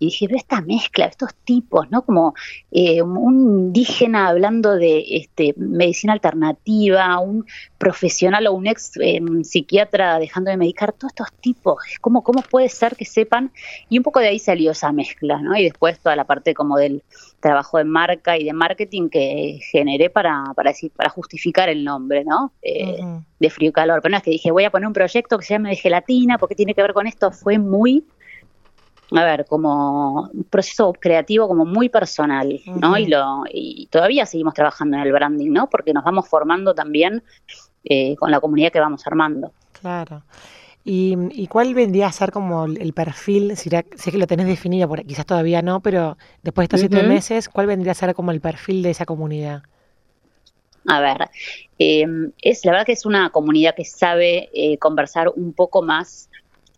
y 0.02 0.06
dije, 0.06 0.26
ve 0.26 0.36
esta 0.36 0.60
mezcla, 0.60 1.06
estos 1.06 1.32
tipos, 1.44 1.88
¿no? 1.92 2.02
Como 2.02 2.34
eh, 2.72 3.02
un 3.02 3.66
indígena 3.66 4.26
hablando 4.26 4.74
de 4.74 5.04
este, 5.10 5.54
medicina 5.56 6.12
alternativa, 6.12 7.20
un 7.20 7.46
profesional 7.78 8.48
o 8.48 8.52
un 8.52 8.66
ex 8.66 8.92
em, 8.96 9.44
psiquiatra 9.44 10.18
dejando 10.18 10.50
de 10.50 10.56
medicar, 10.56 10.92
todos 10.92 11.12
estos 11.12 11.32
tipos, 11.40 11.80
¿cómo, 12.00 12.24
¿cómo 12.24 12.42
puede 12.42 12.68
ser 12.68 12.96
que 12.96 13.04
sepan? 13.04 13.52
Y 13.88 13.98
un 13.98 14.02
poco 14.02 14.18
de 14.18 14.26
ahí 14.26 14.40
salió 14.40 14.72
esa 14.72 14.90
mezcla, 14.90 15.40
¿no? 15.40 15.56
Y 15.56 15.62
después 15.62 16.00
toda 16.00 16.16
la 16.16 16.24
parte 16.24 16.52
como 16.52 16.78
del 16.78 17.04
trabajo 17.38 17.78
de 17.78 17.84
marca 17.84 18.36
y 18.36 18.42
de 18.42 18.52
marketing 18.52 19.08
que 19.08 19.60
generé 19.70 20.10
para, 20.10 20.52
para 20.56 20.70
decir, 20.70 20.90
para 20.90 21.10
justificar 21.10 21.68
el 21.68 21.84
nombre, 21.84 22.24
¿no? 22.24 22.52
Eh, 22.60 22.98
de 23.38 23.50
frío 23.50 23.70
y 23.70 23.72
calor. 23.72 24.00
Pero 24.02 24.10
no 24.10 24.16
es 24.16 24.24
que 24.24 24.32
dije, 24.32 24.50
voy 24.50 24.64
a 24.64 24.70
poner 24.70 24.88
un 24.88 24.94
proyecto 24.94 25.38
que 25.38 25.44
se 25.44 25.54
llame 25.54 25.70
de 25.70 25.76
gelatina, 25.76 26.38
porque 26.38 26.56
tiene 26.56 26.74
que 26.74 26.82
ver 26.82 26.92
con 26.92 27.06
esto, 27.06 27.30
fue 27.30 27.58
muy 27.58 28.04
a 29.18 29.24
ver, 29.24 29.44
como 29.46 30.30
un 30.32 30.44
proceso 30.44 30.92
creativo 30.92 31.48
como 31.48 31.64
muy 31.64 31.88
personal, 31.88 32.60
¿no? 32.66 32.96
Y, 32.96 33.06
lo, 33.06 33.44
y 33.50 33.86
todavía 33.86 34.26
seguimos 34.26 34.54
trabajando 34.54 34.96
en 34.96 35.02
el 35.02 35.12
branding, 35.12 35.50
¿no? 35.50 35.68
Porque 35.68 35.92
nos 35.92 36.04
vamos 36.04 36.28
formando 36.28 36.74
también 36.74 37.22
eh, 37.84 38.16
con 38.16 38.30
la 38.30 38.40
comunidad 38.40 38.72
que 38.72 38.80
vamos 38.80 39.06
armando. 39.06 39.52
Claro. 39.80 40.22
¿Y, 40.84 41.46
cuál 41.46 41.74
vendría 41.74 42.08
a 42.08 42.12
ser 42.12 42.32
como 42.32 42.64
el 42.64 42.92
perfil, 42.92 43.56
si 43.56 43.70
sé 43.70 44.10
que 44.10 44.18
lo 44.18 44.26
tenés 44.26 44.46
definido, 44.46 44.88
porque 44.88 45.04
quizás 45.04 45.26
todavía 45.26 45.62
no, 45.62 45.80
pero 45.80 46.16
después 46.42 46.64
de 46.68 46.76
estos 46.76 46.80
siete 46.80 47.06
meses, 47.06 47.48
¿cuál 47.48 47.68
vendría 47.68 47.92
a 47.92 47.94
ser 47.94 48.14
como 48.14 48.32
el 48.32 48.40
perfil 48.40 48.82
de 48.82 48.90
esa 48.90 49.04
comunidad? 49.04 49.62
A 50.88 51.00
ver, 51.00 51.28
eh, 51.78 52.04
es 52.40 52.64
la 52.64 52.72
verdad 52.72 52.86
que 52.86 52.92
es 52.92 53.06
una 53.06 53.30
comunidad 53.30 53.76
que 53.76 53.84
sabe 53.84 54.50
eh, 54.52 54.78
conversar 54.78 55.28
un 55.28 55.52
poco 55.52 55.82
más 55.82 56.28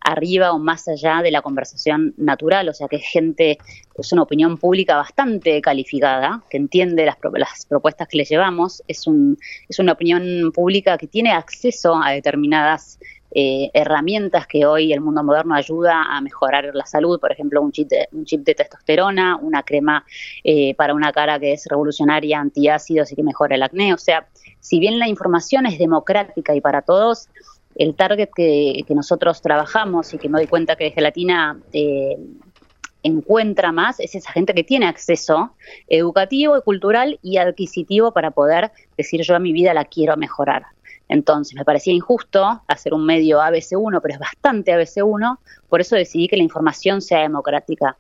arriba 0.05 0.53
o 0.53 0.59
más 0.59 0.87
allá 0.87 1.23
de 1.23 1.31
la 1.31 1.43
conversación 1.43 2.15
natural, 2.17 2.69
o 2.69 2.75
sea 2.75 2.89
que 2.89 2.97
es 2.97 3.07
gente, 3.07 3.59
es 3.97 4.13
una 4.13 4.23
opinión 4.23 4.59
pública 4.59 4.97
bastante 4.97 5.61
calificada, 5.61 6.43
que 6.51 6.59
entiende 6.59 7.07
las, 7.07 7.17
las 7.33 7.67
propuestas 7.67 8.07
que 8.07 8.19
le 8.19 8.25
llevamos, 8.25 8.83
es, 8.87 9.07
un, 9.07 9.39
es 9.69 9.79
una 9.79 9.93
opinión 9.93 10.53
pública 10.53 10.99
que 10.99 11.07
tiene 11.07 11.33
acceso 11.33 11.97
a 11.97 12.11
determinadas 12.11 12.99
eh, 13.37 13.71
herramientas 13.75 14.47
que 14.47 14.65
hoy 14.65 14.93
el 14.93 15.01
mundo 15.01 15.25
moderno 15.25 15.57
ayuda 15.57 16.05
a 16.05 16.21
mejorar 16.21 16.71
la 16.73 16.87
salud, 16.87 17.19
por 17.19 17.33
ejemplo, 17.33 17.61
un 17.63 17.73
chip 17.73 17.89
de, 17.89 18.09
un 18.13 18.25
chip 18.25 18.45
de 18.45 18.55
testosterona, 18.55 19.37
una 19.37 19.65
crema 19.65 20.05
eh, 20.45 20.75
para 20.77 20.95
una 20.95 21.11
cara 21.13 21.41
que 21.41 21.53
es 21.53 21.67
revolucionaria, 21.69 22.39
antiácidos 22.39 23.11
y 23.11 23.17
que 23.17 23.25
mejora 23.25 23.57
el 23.57 23.65
acné. 23.65 23.93
O 23.93 23.99
sea, 23.99 24.29
si 24.61 24.79
bien 24.79 25.01
la 25.01 25.09
información 25.09 25.67
es 25.67 25.81
democrática 25.81 26.55
y 26.55 26.61
para 26.61 26.83
todos, 26.83 27.29
el 27.75 27.95
target 27.95 28.31
que, 28.35 28.85
nosotros 28.91 29.43
trabajamos 29.43 30.15
y 30.15 30.19
que 30.19 30.29
me 30.29 30.39
doy 30.39 30.47
cuenta 30.47 30.77
que 30.77 30.91
Gelatina 30.91 31.59
eh, 31.73 32.17
encuentra 33.03 33.73
más 33.73 34.01
es 34.01 34.15
esa 34.15 34.33
gente 34.33 34.55
que 34.55 34.65
tiene 34.65 34.87
acceso 34.87 35.53
educativo, 35.89 36.61
cultural 36.63 37.19
y 37.23 37.37
adquisitivo 37.37 38.13
para 38.13 38.31
poder 38.31 38.73
decir 38.97 39.23
yo 39.23 39.37
a 39.37 39.39
mi 39.39 39.53
vida 39.53 39.75
la 39.75 39.85
quiero 39.85 40.17
mejorar. 40.17 40.65
Entonces 41.09 41.55
me 41.55 41.65
parecía 41.65 41.93
injusto 41.93 42.63
hacer 42.67 42.95
un 42.95 43.05
medio 43.05 43.41
ABC1, 43.41 44.01
pero 44.03 44.15
es 44.15 44.21
bastante 44.21 44.73
ABC1, 44.73 45.39
por 45.69 45.81
eso 45.81 45.97
decidí 45.97 46.29
que 46.29 46.37
la 46.37 46.43
información 46.43 47.03
sea 47.03 47.21
democrática. 47.21 47.97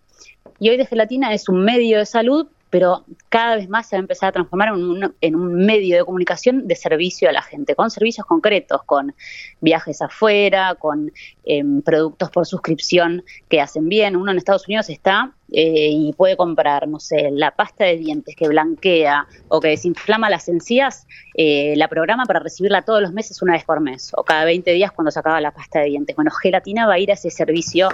Y 0.59 0.71
hoy 0.71 0.77
de 0.77 0.87
Gelatina 0.87 1.35
es 1.35 1.49
un 1.49 1.65
medio 1.65 1.99
de 1.99 2.07
salud, 2.07 2.47
pero 2.75 3.05
cada 3.29 3.55
vez 3.55 3.69
más 3.69 3.89
se 3.89 3.95
va 3.95 4.01
a 4.01 4.03
empezar 4.03 4.31
a 4.31 4.33
transformar 4.33 4.71
en 4.71 4.75
un, 4.75 5.15
en 5.21 5.37
un, 5.37 5.65
medio 5.65 5.97
de 5.97 6.05
comunicación 6.05 6.67
de 6.67 6.75
servicio 6.75 7.29
a 7.29 7.33
la 7.33 7.41
gente, 7.41 7.77
con 7.77 7.89
servicios 7.89 8.27
concretos, 8.27 8.83
con 8.83 9.15
viajes 9.61 10.03
afuera, 10.03 10.75
con 10.75 11.13
em, 11.45 11.83
productos 11.83 12.31
por 12.31 12.47
suscripción 12.47 13.23
que 13.49 13.61
hacen 13.61 13.89
bien. 13.89 14.17
Uno 14.17 14.33
en 14.33 14.39
Estados 14.39 14.67
Unidos 14.67 14.91
está 14.91 15.35
eh, 15.53 15.89
y 15.89 16.15
puede 16.15 16.37
comprar, 16.37 16.89
no 16.89 16.99
sé, 16.99 17.31
la 17.31 17.53
pasta 17.53 17.85
de 17.85 17.97
dientes 17.97 18.35
que 18.35 18.49
blanquea 18.49 19.29
o 19.47 19.61
que 19.61 19.69
desinflama 19.69 20.29
las 20.29 20.49
encías, 20.49 21.07
eh, 21.37 21.75
la 21.77 21.87
programa 21.87 22.25
para 22.25 22.41
recibirla 22.41 22.83
todos 22.83 23.01
los 23.01 23.13
meses 23.13 23.41
una 23.41 23.53
vez 23.53 23.63
por 23.63 23.79
mes 23.79 24.11
o 24.17 24.25
cada 24.25 24.45
20 24.47 24.73
días 24.73 24.91
cuando 24.91 25.13
se 25.13 25.21
acaba 25.21 25.41
la 25.41 25.53
pasta 25.53 25.79
de 25.79 25.91
dientes. 25.91 26.17
Bueno, 26.17 26.33
Gelatina 26.33 26.89
va 26.89 26.95
a 26.95 26.99
ir 26.99 27.13
a 27.13 27.15
ese 27.15 27.31
servicio 27.31 27.91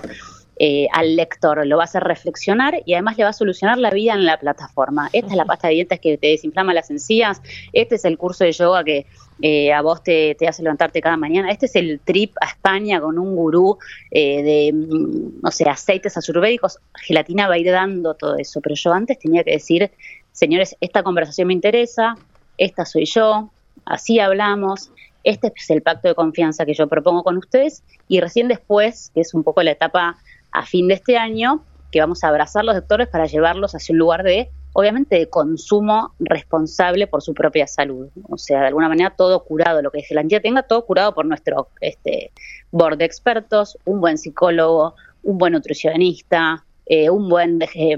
eh, 0.62 0.88
al 0.92 1.16
lector, 1.16 1.66
lo 1.66 1.78
va 1.78 1.84
a 1.84 1.86
hacer 1.86 2.02
reflexionar 2.02 2.82
y 2.84 2.92
además 2.92 3.16
le 3.16 3.24
va 3.24 3.30
a 3.30 3.32
solucionar 3.32 3.78
la 3.78 3.88
vida 3.88 4.12
en 4.12 4.26
la 4.26 4.38
plataforma. 4.38 5.08
Esta 5.10 5.30
es 5.30 5.36
la 5.36 5.46
pasta 5.46 5.68
de 5.68 5.74
dientes 5.74 6.00
que 6.00 6.18
te 6.18 6.26
desinflama 6.26 6.74
las 6.74 6.90
encías, 6.90 7.40
este 7.72 7.94
es 7.94 8.04
el 8.04 8.18
curso 8.18 8.44
de 8.44 8.52
yoga 8.52 8.84
que 8.84 9.06
eh, 9.40 9.72
a 9.72 9.80
vos 9.80 10.02
te, 10.02 10.36
hace 10.46 10.62
levantarte 10.62 11.00
cada 11.00 11.16
mañana, 11.16 11.50
este 11.50 11.64
es 11.64 11.76
el 11.76 11.98
trip 12.00 12.34
a 12.42 12.46
España 12.48 13.00
con 13.00 13.18
un 13.18 13.34
gurú 13.36 13.78
eh, 14.10 14.42
de, 14.42 14.72
mm, 14.74 15.40
no 15.42 15.50
sé, 15.50 15.66
aceites 15.66 16.18
ayurvédicos, 16.18 16.78
gelatina 16.94 17.48
va 17.48 17.54
a 17.54 17.58
ir 17.58 17.70
dando 17.70 18.12
todo 18.12 18.36
eso, 18.36 18.60
pero 18.60 18.74
yo 18.74 18.92
antes 18.92 19.18
tenía 19.18 19.42
que 19.44 19.52
decir, 19.52 19.90
señores, 20.32 20.76
esta 20.82 21.02
conversación 21.02 21.48
me 21.48 21.54
interesa, 21.54 22.16
esta 22.58 22.84
soy 22.84 23.06
yo, 23.06 23.48
así 23.86 24.20
hablamos, 24.20 24.90
este 25.24 25.52
es 25.56 25.70
el 25.70 25.80
pacto 25.80 26.08
de 26.08 26.14
confianza 26.14 26.66
que 26.66 26.74
yo 26.74 26.86
propongo 26.86 27.22
con 27.22 27.38
ustedes 27.38 27.82
y 28.08 28.20
recién 28.20 28.46
después, 28.46 29.10
que 29.14 29.22
es 29.22 29.32
un 29.32 29.42
poco 29.42 29.62
la 29.62 29.70
etapa 29.70 30.18
a 30.52 30.66
fin 30.66 30.88
de 30.88 30.94
este 30.94 31.16
año 31.16 31.64
que 31.90 32.00
vamos 32.00 32.22
a 32.22 32.28
abrazar 32.28 32.64
los 32.64 32.74
doctores 32.74 33.08
para 33.08 33.26
llevarlos 33.26 33.74
hacia 33.74 33.92
un 33.92 33.98
lugar 33.98 34.22
de, 34.22 34.50
obviamente, 34.72 35.16
de 35.16 35.28
consumo 35.28 36.12
responsable 36.20 37.06
por 37.06 37.22
su 37.22 37.34
propia 37.34 37.66
salud. 37.66 38.08
O 38.28 38.38
sea, 38.38 38.60
de 38.60 38.66
alguna 38.68 38.88
manera 38.88 39.10
todo 39.10 39.42
curado, 39.44 39.82
lo 39.82 39.90
que 39.90 40.04
la 40.10 40.20
entidad 40.20 40.42
tenga 40.42 40.62
todo 40.62 40.84
curado 40.86 41.14
por 41.14 41.26
nuestro 41.26 41.68
este, 41.80 42.32
board 42.70 42.98
de 42.98 43.04
expertos, 43.04 43.76
un 43.84 44.00
buen 44.00 44.18
psicólogo, 44.18 44.94
un 45.22 45.38
buen 45.38 45.52
nutricionista, 45.52 46.64
eh, 46.86 47.10
un 47.10 47.28
buen 47.28 47.60
eh, 47.62 47.96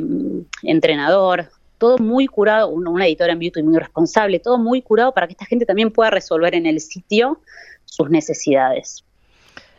entrenador, 0.62 1.50
todo 1.78 1.98
muy 1.98 2.26
curado, 2.26 2.68
una 2.68 3.06
editora 3.06 3.32
en 3.32 3.40
YouTube 3.40 3.64
muy 3.64 3.78
responsable, 3.78 4.38
todo 4.38 4.56
muy 4.56 4.82
curado 4.82 5.12
para 5.12 5.26
que 5.26 5.32
esta 5.32 5.46
gente 5.46 5.66
también 5.66 5.90
pueda 5.90 6.10
resolver 6.10 6.54
en 6.54 6.66
el 6.66 6.80
sitio 6.80 7.40
sus 7.84 8.08
necesidades. 8.08 9.04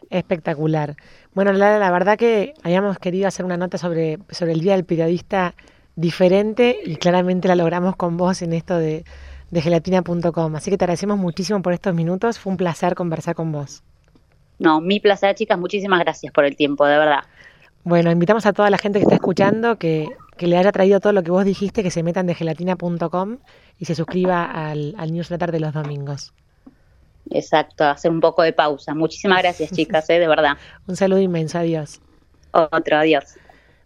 Espectacular. 0.10 0.96
Bueno, 1.34 1.54
la, 1.54 1.92
verdad 1.92 2.18
que 2.18 2.54
habíamos 2.64 2.98
querido 3.00 3.28
hacer 3.28 3.46
una 3.46 3.58
nota 3.58 3.78
sobre, 3.78 4.20
sobre 4.30 4.54
el 4.54 4.62
Día 4.62 4.74
del 4.74 4.86
Periodista 4.86 5.56
diferente 5.96 6.80
y 6.86 6.96
claramente 6.96 7.48
la 7.48 7.56
logramos 7.56 7.96
con 7.96 8.18
vos 8.18 8.42
en 8.42 8.54
esto 8.54 8.78
de, 8.78 9.06
de 9.52 9.62
gelatina.com. 9.62 10.56
Así 10.56 10.72
que 10.72 10.78
te 10.78 10.86
agradecemos 10.86 11.18
muchísimo 11.18 11.62
por 11.62 11.74
estos 11.74 11.94
minutos. 11.94 12.40
Fue 12.40 12.52
un 12.52 12.58
placer 12.58 12.96
conversar 12.96 13.36
con 13.36 13.52
vos. 13.52 13.84
No, 14.60 14.82
mi 14.82 15.00
placer, 15.00 15.36
chicas. 15.36 15.58
Muchísimas 15.58 16.00
gracias 16.00 16.32
por 16.34 16.46
el 16.46 16.56
tiempo, 16.56 16.86
de 16.86 16.98
verdad. 16.98 17.24
Bueno, 17.84 18.12
invitamos 18.12 18.46
a 18.46 18.54
toda 18.54 18.70
la 18.70 18.78
gente 18.78 19.00
que 19.00 19.04
está 19.04 19.16
escuchando 19.16 19.78
que 19.78 20.08
que 20.38 20.48
le 20.48 20.58
haya 20.58 20.72
traído 20.72 21.00
todo 21.00 21.14
lo 21.14 21.24
que 21.24 21.32
vos 21.32 21.46
dijiste, 21.46 21.84
que 21.84 21.92
se 21.92 22.04
metan 22.04 22.26
de 22.26 22.36
gelatina.com 22.36 23.38
y 23.78 23.86
se 23.86 23.96
suscriba 23.96 24.44
al, 24.46 24.96
al 24.98 25.14
newsletter 25.14 25.52
de 25.52 25.60
los 25.60 25.74
domingos. 25.74 26.34
Exacto, 27.30 27.84
hacer 27.84 28.12
un 28.12 28.20
poco 28.20 28.44
de 28.44 28.54
pausa. 28.54 28.94
Muchísimas 28.94 29.42
gracias, 29.42 29.72
chicas, 29.76 30.10
¿eh? 30.10 30.20
de 30.20 30.28
verdad. 30.28 30.58
un 30.88 30.96
saludo 30.96 31.20
inmenso, 31.20 31.58
adiós. 31.58 32.02
Otro, 32.52 32.98
adiós. 32.98 33.36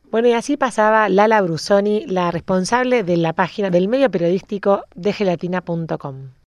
Bueno, 0.10 0.30
y 0.30 0.34
así 0.34 0.56
pasaba 0.56 1.10
Lala 1.10 1.42
Brusoni, 1.42 2.06
la 2.06 2.32
responsable 2.32 3.04
de 3.04 3.18
la 3.18 3.34
página 3.34 3.70
del 3.70 3.88
medio 3.88 4.10
periodístico 4.10 4.84
de 4.96 5.12
gelatina.com. 5.12 6.38